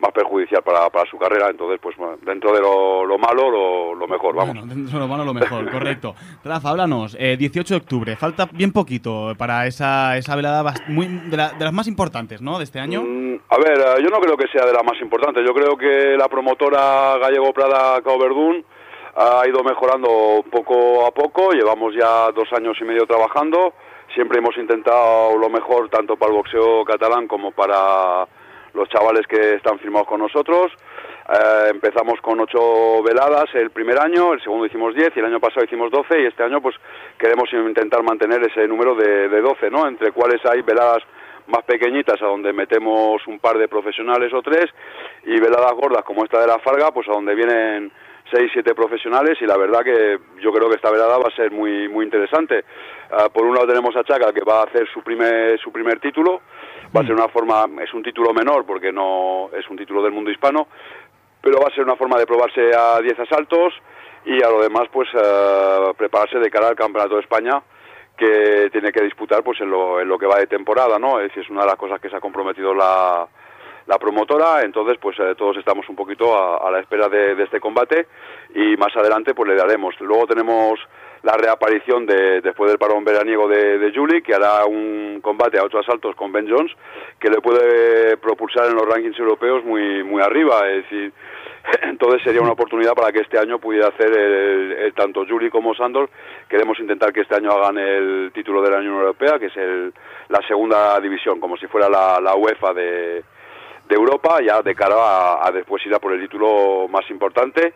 [0.00, 3.94] más perjudicial para, para su carrera, entonces pues bueno, dentro de lo, lo malo, lo,
[3.94, 4.54] lo mejor, vamos.
[4.54, 6.14] Bueno, dentro de lo malo, lo mejor, correcto.
[6.44, 7.16] Rafa, háblanos.
[7.18, 11.64] eh, 18 de octubre, falta bien poquito para esa, esa velada muy, de, la- de
[11.64, 12.58] las más importantes, ¿no?
[12.58, 13.02] De este año.
[13.02, 15.44] Mm, A ver, eh, yo no creo que sea de la más importante.
[15.44, 18.64] Yo creo que la promotora Gallego Prada Cao Verdún
[19.16, 21.50] ha ido mejorando poco a poco.
[21.52, 23.74] Llevamos ya dos años y medio trabajando.
[24.14, 28.26] Siempre hemos intentado lo mejor tanto para el boxeo catalán como para
[28.74, 30.72] los chavales que están firmados con nosotros.
[31.28, 35.38] Eh, empezamos con ocho veladas el primer año, el segundo hicimos diez y el año
[35.38, 36.74] pasado hicimos doce y este año pues
[37.16, 39.86] queremos intentar mantener ese número de, doce, ¿no?
[39.86, 41.04] Entre cuales hay veladas
[41.46, 44.66] más pequeñitas a donde metemos un par de profesionales o tres
[45.24, 47.92] y veladas gordas como esta de la Farga pues a donde vienen
[48.32, 51.52] seis, siete profesionales y la verdad que yo creo que esta velada va a ser
[51.52, 52.64] muy muy interesante.
[53.10, 56.00] Ah, por un lado tenemos a Chaca que va a hacer su primer su primer
[56.00, 56.40] título,
[56.94, 60.12] va a ser una forma es un título menor porque no es un título del
[60.12, 60.68] mundo hispano,
[61.40, 63.74] pero va a ser una forma de probarse a 10 asaltos
[64.24, 67.62] y a lo demás pues ah, prepararse de cara al Campeonato de España
[68.16, 71.18] que tiene que disputar pues en lo, en lo que va de temporada, ¿no?
[71.18, 73.26] Es decir, es una de las cosas que se ha comprometido la,
[73.86, 77.44] la promotora, entonces pues eh, todos estamos un poquito a, a la espera de, de
[77.44, 78.08] este combate
[78.54, 79.98] y más adelante pues le daremos.
[80.00, 80.78] Luego tenemos
[81.22, 85.64] la reaparición de, después del parón veraniego de, de Julie, que hará un combate a
[85.64, 86.72] ocho asaltos con Ben Jones,
[87.18, 91.12] que le puede propulsar en los rankings europeos muy, muy arriba, es decir,
[91.82, 95.74] entonces sería una oportunidad para que este año pudiera hacer el, el- tanto Julie como
[95.74, 96.08] Sandor.
[96.48, 99.92] Queremos intentar que este año hagan el título de la Unión Europea, que es el,
[100.30, 103.22] la segunda división, como si fuera la, UEFA de,
[103.88, 107.74] de Europa, ya de cara a, a después ir a por el título más importante.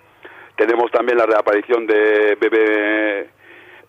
[0.57, 3.29] Tenemos también la reaparición de Bebe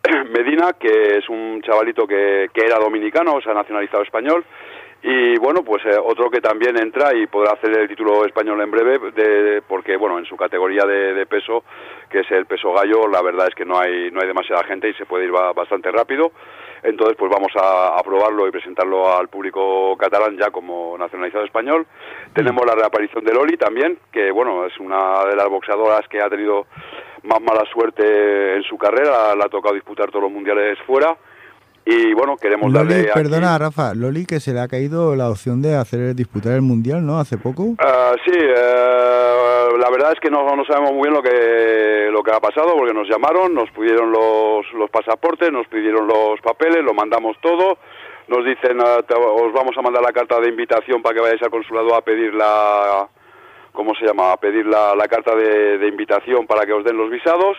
[0.32, 4.43] Medina, que es un chavalito que, que era dominicano, se ha nacionalizado español.
[5.03, 8.72] Y bueno, pues eh, otro que también entra y podrá hacer el título español en
[8.72, 11.63] breve, de, porque bueno, en su categoría de, de peso,
[12.09, 14.89] que es el peso gallo, la verdad es que no hay, no hay demasiada gente
[14.89, 16.32] y se puede ir ba- bastante rápido.
[16.86, 21.88] Entonces, pues vamos a, a probarlo y presentarlo al público catalán ya como nacionalizado español.
[22.33, 26.29] Tenemos la reaparición de Loli también, que bueno, es una de las boxeadoras que ha
[26.29, 26.67] tenido
[27.23, 31.17] más mala suerte en su carrera, le ha tocado disputar todos los mundiales fuera.
[31.88, 35.29] Y bueno, queremos Loli, darle aquí- perdona, Rafa, Loli, que se le ha caído la
[35.29, 37.19] opción de hacer disputar el mundial, ¿no?
[37.19, 37.75] Hace poco.
[37.77, 42.23] Ah, sí, eh, la verdad es que no, no sabemos muy bien lo que lo
[42.23, 46.83] que ha pasado porque nos llamaron, nos pidieron los, los pasaportes, nos pidieron los papeles,
[46.83, 47.77] lo mandamos todo,
[48.27, 51.51] nos dicen ah, os vamos a mandar la carta de invitación para que vayáis al
[51.51, 53.07] consulado a pedir la
[53.73, 54.31] ¿cómo se llama?
[54.31, 57.55] a pedir la, la carta de, de invitación para que os den los visados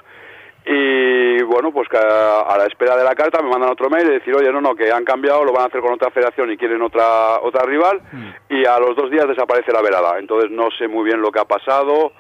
[0.68, 4.06] y bueno, pues que a, a la espera de la carta me mandan otro mail
[4.08, 6.50] y decir, oye, no, no, que han cambiado, lo van a hacer con otra federación
[6.52, 8.00] y quieren otra otra rival
[8.48, 10.18] y a los dos días desaparece la velada.
[10.18, 12.12] Entonces no sé muy bien lo que ha pasado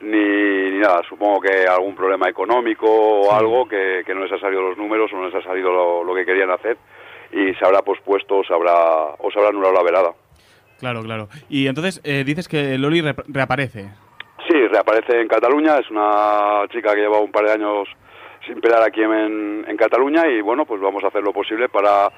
[0.00, 1.02] ni, ni nada.
[1.08, 5.10] Supongo que algún problema económico o algo que, que no les ha salido los números
[5.12, 6.76] o no les ha salido lo, lo que querían hacer
[7.32, 8.74] y se habrá pospuesto o se habrá,
[9.18, 10.10] o se habrá anulado la velada.
[10.78, 11.28] Claro, claro.
[11.48, 13.88] Y entonces eh, dices que Loli reaparece.
[14.68, 17.88] Reaparece en Cataluña, es una chica que lleva un par de años
[18.46, 22.08] sin pelear aquí en, en Cataluña y bueno, pues vamos a hacer lo posible para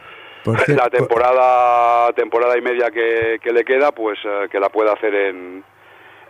[0.68, 5.14] la temporada temporada y media que, que le queda, pues eh, que la pueda hacer
[5.14, 5.64] en,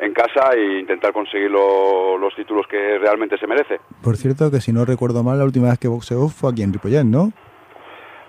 [0.00, 3.80] en casa e intentar conseguir lo- los títulos que realmente se merece.
[4.02, 6.72] Por cierto, que si no recuerdo mal, la última vez que boxeó fue aquí en
[6.72, 7.32] Ripollet, ¿no?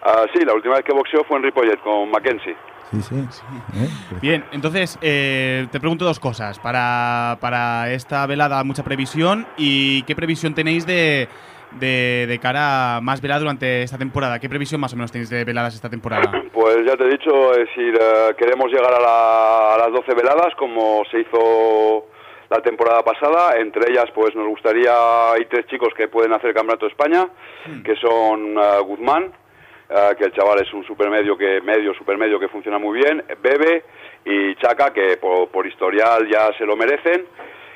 [0.02, 2.56] Ah, sí, la última vez que boxeó fue en Ripollet con Mackenzie.
[2.92, 3.16] Sí, sí.
[3.76, 3.88] ¿Eh?
[4.22, 6.58] Bien, entonces eh, te pregunto dos cosas.
[6.60, 9.46] Para, para esta velada, mucha previsión.
[9.58, 11.28] ¿Y qué previsión tenéis de,
[11.80, 14.40] de, de cara a más velada durante esta temporada?
[14.40, 16.32] ¿Qué previsión más o menos tenéis de veladas esta temporada?
[16.60, 20.14] Pues ya te he dicho, es decir, eh, queremos llegar a, la- a las 12
[20.14, 22.06] veladas como se hizo
[22.50, 23.58] la temporada pasada.
[23.60, 24.92] Entre ellas, pues nos gustaría,
[25.32, 27.28] hay tres chicos que pueden hacer el Campeonato de España,
[27.86, 29.32] que son eh, Guzmán,
[29.90, 33.84] eh, que el chaval es un supermedio que medio supermedio que funciona muy bien, Bebe
[34.26, 37.26] y Chaca que por, por historial ya se lo merecen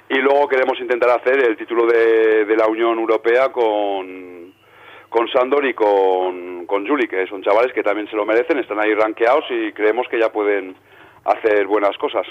[0.09, 4.33] y luego queremos intentar hacer el título de, de la Unión Europea con
[5.13, 8.79] con Sandor y con, con Juli, que son chavales que también se lo merecen, están
[8.79, 10.75] ahí rankeados y creemos que ya pueden
[11.25, 12.25] hacer buenas cosas.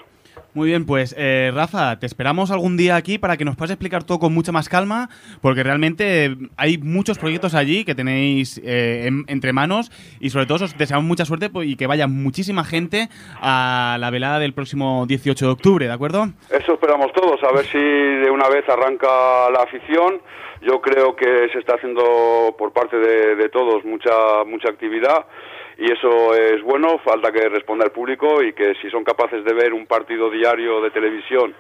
[0.55, 4.05] Muy bien, pues eh, Rafa, te esperamos algún día aquí para que nos puedas explicar
[4.05, 5.09] todo con mucha más calma,
[5.41, 9.91] porque realmente eh, hay muchos proyectos allí que tenéis eh, en- entre manos
[10.21, 13.09] y sobre todo os deseamos mucha suerte pues, y que vaya muchísima gente
[13.41, 16.29] a la velada del próximo 18 de octubre, ¿de acuerdo?
[16.51, 19.09] Eso esperamos todos, a ver si de una vez arranca
[19.51, 20.21] la afición.
[20.61, 25.25] Yo creo que se está haciendo por parte de, de todos mucha mucha actividad
[25.79, 26.99] y eso es bueno.
[26.99, 30.81] Falta que responda el público y que si son capaces de ver un partido diario
[30.81, 31.55] de televisión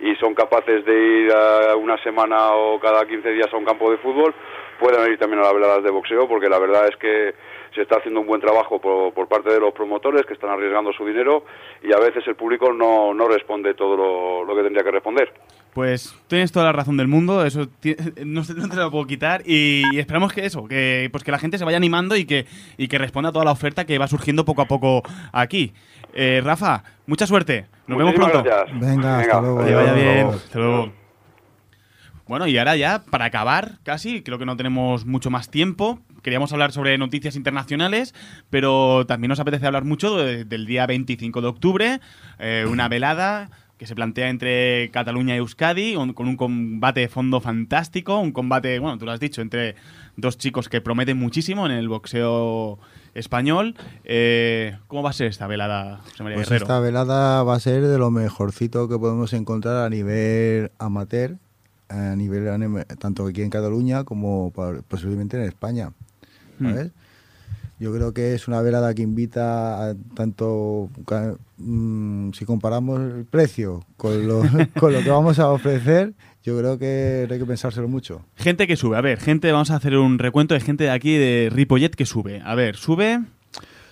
[0.00, 1.32] y son capaces de ir
[1.78, 4.34] una semana o cada 15 días a un campo de fútbol,
[4.78, 7.34] puedan ir también a las veladas de boxeo, porque la verdad es que
[7.74, 11.04] se está haciendo un buen trabajo por, parte de los promotores que están arriesgando su
[11.06, 11.44] dinero
[11.82, 15.32] y a veces el público no, no responde todo lo que tendría que responder.
[15.76, 17.68] Pues tienes toda la razón del mundo, eso
[18.24, 21.30] no, te- no te lo puedo quitar y, y esperamos que eso, que pues que
[21.30, 22.46] la gente se vaya animando y que,
[22.78, 25.02] y que responda a toda la oferta que va surgiendo poco a poco
[25.32, 25.74] aquí.
[26.14, 28.42] Eh, Rafa, mucha suerte, nos vemos pronto.
[28.42, 28.80] gracias.
[28.80, 29.58] Venga, hasta luego.
[29.66, 30.30] Que vaya Hasta bien, luego.
[30.32, 30.92] hasta luego.
[32.26, 36.00] Bueno, y ahora ya, para acabar casi, creo que no tenemos mucho más tiempo.
[36.22, 38.14] Queríamos hablar sobre noticias internacionales,
[38.50, 42.00] pero también nos apetece hablar mucho de- del día 25 de octubre,
[42.40, 47.40] eh, una velada que se plantea entre Cataluña y Euskadi, con un combate de fondo
[47.40, 49.74] fantástico, un combate, bueno, tú lo has dicho, entre
[50.16, 52.78] dos chicos que prometen muchísimo en el boxeo
[53.14, 53.74] español.
[54.04, 56.64] Eh, ¿Cómo va a ser esta velada, José María Pues Guerrero?
[56.64, 61.36] esta velada va a ser de lo mejorcito que podemos encontrar a nivel amateur,
[61.88, 62.46] a nivel
[62.98, 64.52] tanto aquí en Cataluña como
[64.88, 65.90] posiblemente en España.
[66.58, 66.70] Hmm.
[66.70, 66.92] ¿sabes?
[67.78, 70.88] Yo creo que es una velada que invita a tanto,
[71.58, 74.40] mm, si comparamos el precio con lo,
[74.80, 78.24] con lo que vamos a ofrecer, yo creo que hay que pensárselo mucho.
[78.36, 81.16] Gente que sube, a ver, gente, vamos a hacer un recuento de gente de aquí
[81.16, 82.40] de Ripollet que sube.
[82.44, 83.20] A ver, sube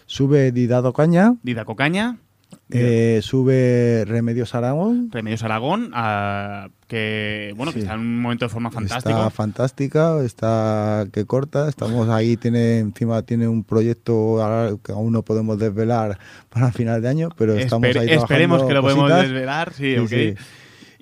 [0.07, 2.19] Sube Didado Caña, Dida Cocaña,
[2.71, 7.83] eh, sube Remedios Aragón, Remedios Aragón, ah, que bueno, que Sí.
[7.83, 9.17] está en un momento de forma fantástico.
[9.19, 14.37] Está fantástica, está que corta, estamos ahí, tiene encima tiene un proyecto
[14.85, 16.19] que aún no podemos desvelar
[16.51, 20.39] para final de año, pero estamos Esper- ahí esperemos que lo podemos desvelar, sí, ok.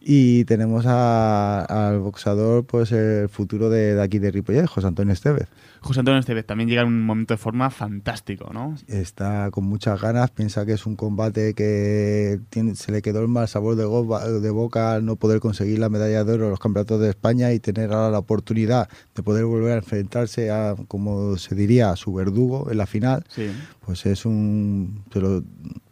[0.05, 5.13] Y tenemos a- al boxador, pues el futuro de, de aquí de Ripollet, José Antonio
[5.13, 5.47] Estevez.
[5.83, 8.77] José Antonio Estevez también llega en un momento de forma fantástico, ¿no?
[8.87, 13.29] Está con muchas ganas, piensa que es un combate que tiene- se le quedó el
[13.29, 16.51] mal sabor de, goba- de boca al no poder conseguir la medalla de oro en
[16.51, 20.77] los campeonatos de España y tener ahora la oportunidad de poder volver a enfrentarse a,
[20.89, 23.51] como se diría, a su verdugo en la final, Sí.
[23.85, 25.43] pues es un pero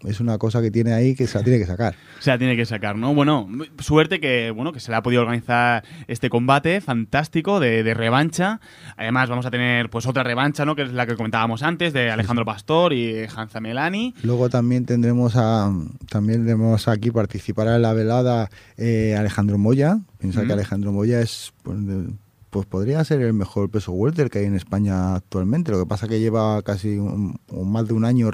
[0.05, 1.95] es una cosa que tiene ahí que se la tiene que sacar.
[2.21, 3.15] O sea, tiene que sacar, ¿no?
[3.15, 7.95] Bueno, suerte que, bueno, que se le ha podido organizar este combate fantástico de, de
[7.95, 8.61] revancha.
[8.99, 10.77] Además, vamos a tener pues otra revancha, ¿no?
[10.77, 14.15] Que es la que comentábamos antes, de Alejandro Pastor y Hanza Melani.
[14.23, 15.73] Luego también tendremos a
[16.11, 20.01] también tenemos aquí participará en la velada eh, Alejandro Moya.
[20.19, 22.11] Piensa que Alejandro Moya es pues, de-
[22.51, 25.71] pues podría ser el mejor peso welter que hay en España actualmente.
[25.71, 28.29] Lo que pasa que lleva casi un- un- más de un año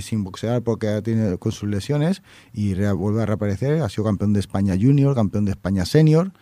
[0.00, 2.22] sin boxear porque tiene con sus lesiones
[2.52, 3.80] y re- vuelve a reaparecer.
[3.80, 6.32] Ha sido campeón de España junior, campeón de España senior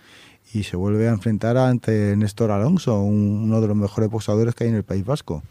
[0.53, 4.65] y se vuelve a enfrentar ante Néstor Alonso, un- uno de los mejores boxeadores que
[4.65, 5.43] hay en el País Vasco.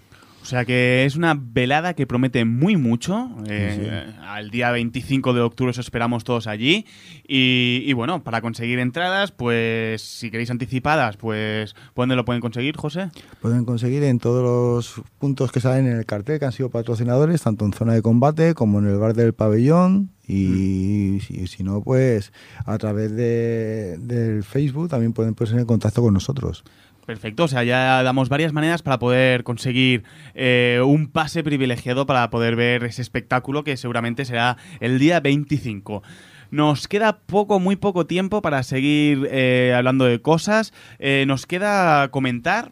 [0.42, 3.30] O sea que es una velada que promete muy mucho.
[3.48, 6.86] Eh, Al día 25 de octubre os esperamos todos allí.
[7.28, 12.78] Y, y bueno, para conseguir entradas, pues si queréis anticipadas, pues ¿dónde lo pueden conseguir,
[12.78, 13.10] José?
[13.42, 17.42] Pueden conseguir en todos los puntos que salen en el cartel que han sido patrocinadores,
[17.44, 20.10] tanto en zona de combate como en el bar del pabellón.
[20.30, 22.32] Y si, no, pues
[22.66, 26.64] a través de, del Facebook también pueden ponerse en contacto con nosotros.
[27.08, 30.04] Perfecto, o sea, ya damos varias maneras para poder conseguir
[30.36, 36.04] eh, un pase privilegiado para poder ver ese espectáculo que seguramente será el día 25.
[36.52, 40.72] Nos queda poco, muy poco tiempo para seguir eh, hablando de cosas.
[41.00, 42.72] Eh, nos queda comentar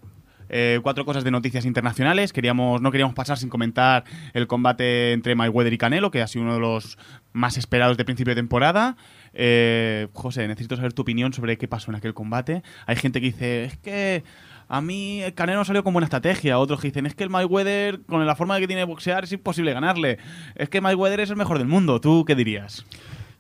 [0.50, 2.34] eh, cuatro cosas de noticias internacionales.
[2.34, 6.46] Queríamos, no queríamos pasar sin comentar el combate entre Mayweather y Canelo, que ha sido
[6.46, 6.98] uno de los
[7.34, 8.98] más esperados de principio de temporada.
[9.34, 12.64] Eh, José, necesito saber tu opinión sobre qué pasó en aquel combate.
[12.86, 14.24] Hay gente que dice, es que
[14.68, 16.60] a mí el Canelo salió con buena estrategia.
[16.60, 19.74] Otros dicen, es que el Mayweather, con la forma que tiene de boxear, es imposible
[19.74, 20.18] ganarle.
[20.56, 22.02] Es que Mayweather es el mejor del mundo.
[22.02, 22.86] ¿Tú qué dirías?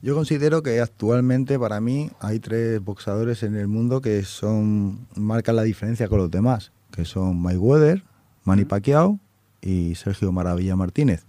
[0.01, 5.55] Yo considero que actualmente para mí hay tres boxadores en el mundo que son marcan
[5.55, 8.03] la diferencia con los demás, que son Mayweather,
[8.43, 9.19] Manny Pacquiao
[9.61, 11.23] y Sergio Maravilla Martínez.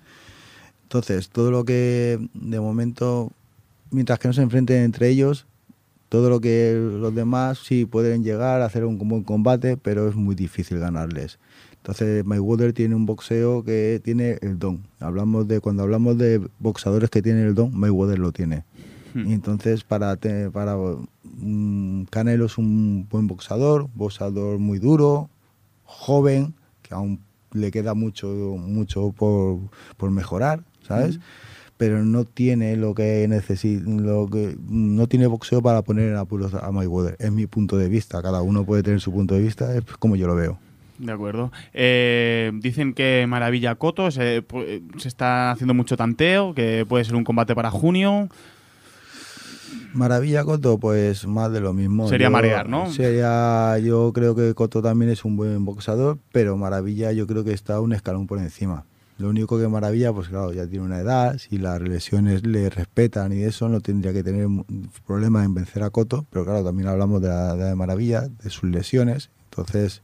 [0.84, 3.30] Entonces, todo lo que de momento,
[3.90, 5.46] mientras que no se enfrenten entre ellos,
[6.08, 10.14] todo lo que los demás sí pueden llegar a hacer un buen combate, pero es
[10.16, 11.38] muy difícil ganarles.
[11.76, 14.82] Entonces, Mayweather tiene un boxeo que tiene el don.
[15.00, 18.64] Hablamos de cuando hablamos de boxadores que tienen el don, Mayweather lo tiene.
[19.14, 20.76] Y entonces para te- para
[21.24, 25.28] mm, Canelo es un buen boxador, boxador muy duro,
[25.90, 27.20] joven, que aún
[27.52, 29.58] le queda mucho mucho por,
[29.96, 31.18] por mejorar, ¿sabes?
[31.78, 36.52] Pero no tiene lo que necesita, lo que no tiene boxeo para poner en apuros
[36.52, 37.16] a Mayweather.
[37.20, 38.20] Es mi punto de vista.
[38.20, 40.58] Cada uno puede tener su punto de vista, es como yo lo veo.
[40.98, 41.52] De acuerdo.
[41.72, 47.14] Eh, dicen que Maravilla Coto se, pu- se está haciendo mucho tanteo, que puede ser
[47.14, 48.28] un combate para junio.
[49.94, 52.08] Maravilla Coto, pues más de lo mismo.
[52.08, 52.90] Sería Yo- marear, ¿no?
[52.92, 57.52] Sería, yo creo que Coto también es un buen boxador, pero Maravilla yo creo que
[57.52, 58.84] está un escalón por encima.
[59.18, 63.32] Lo único que Maravilla, pues claro, ya tiene una edad, si las lesiones le respetan
[63.32, 64.64] y eso, no tendría que tener mu-
[65.06, 68.50] problema en vencer a Coto, pero claro, también hablamos de, la, de la Maravilla, de
[68.50, 70.02] sus lesiones, entonces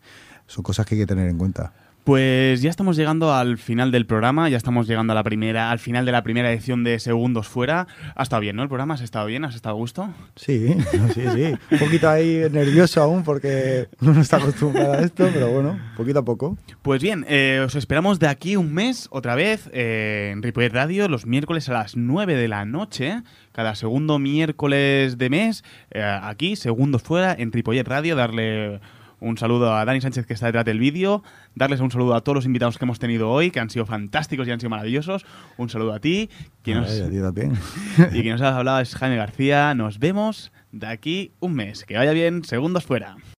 [0.48, 1.72] son cosas que hay que tener en cuenta.
[2.04, 5.78] Pues ya estamos llegando al final del programa, ya estamos llegando a la primera, al
[5.78, 7.86] final de la primera edición de Segundos Fuera.
[8.14, 8.62] Ha estado bien, ¿no?
[8.62, 9.42] El programa, ¿has estado bien?
[9.46, 10.12] ¿Has estado a gusto?
[10.36, 10.76] Sí,
[11.14, 11.54] sí, sí.
[11.70, 16.24] Un poquito ahí nervioso aún porque no está acostumbrado a esto, pero bueno, poquito a
[16.26, 16.58] poco.
[16.82, 21.08] Pues bien, eh, os esperamos de aquí un mes, otra vez, eh, en Ripollet Radio,
[21.08, 26.56] los miércoles a las 9 de la noche, cada segundo miércoles de mes, eh, aquí,
[26.56, 28.80] Segundos Fuera, en Ripollet Radio, darle
[29.20, 31.22] un saludo a Dani Sánchez que está detrás del vídeo,
[31.54, 34.46] darles un saludo a todos los invitados que hemos tenido hoy, que han sido fantásticos
[34.46, 35.24] y han sido maravillosos.
[35.56, 36.30] Un saludo a ti.
[36.62, 37.52] Quien nos, Ay, a ti también.
[38.12, 39.74] y quien nos ha hablado es Jaime García.
[39.74, 41.84] Nos vemos de aquí un mes.
[41.84, 43.16] Que vaya bien, segundos fuera.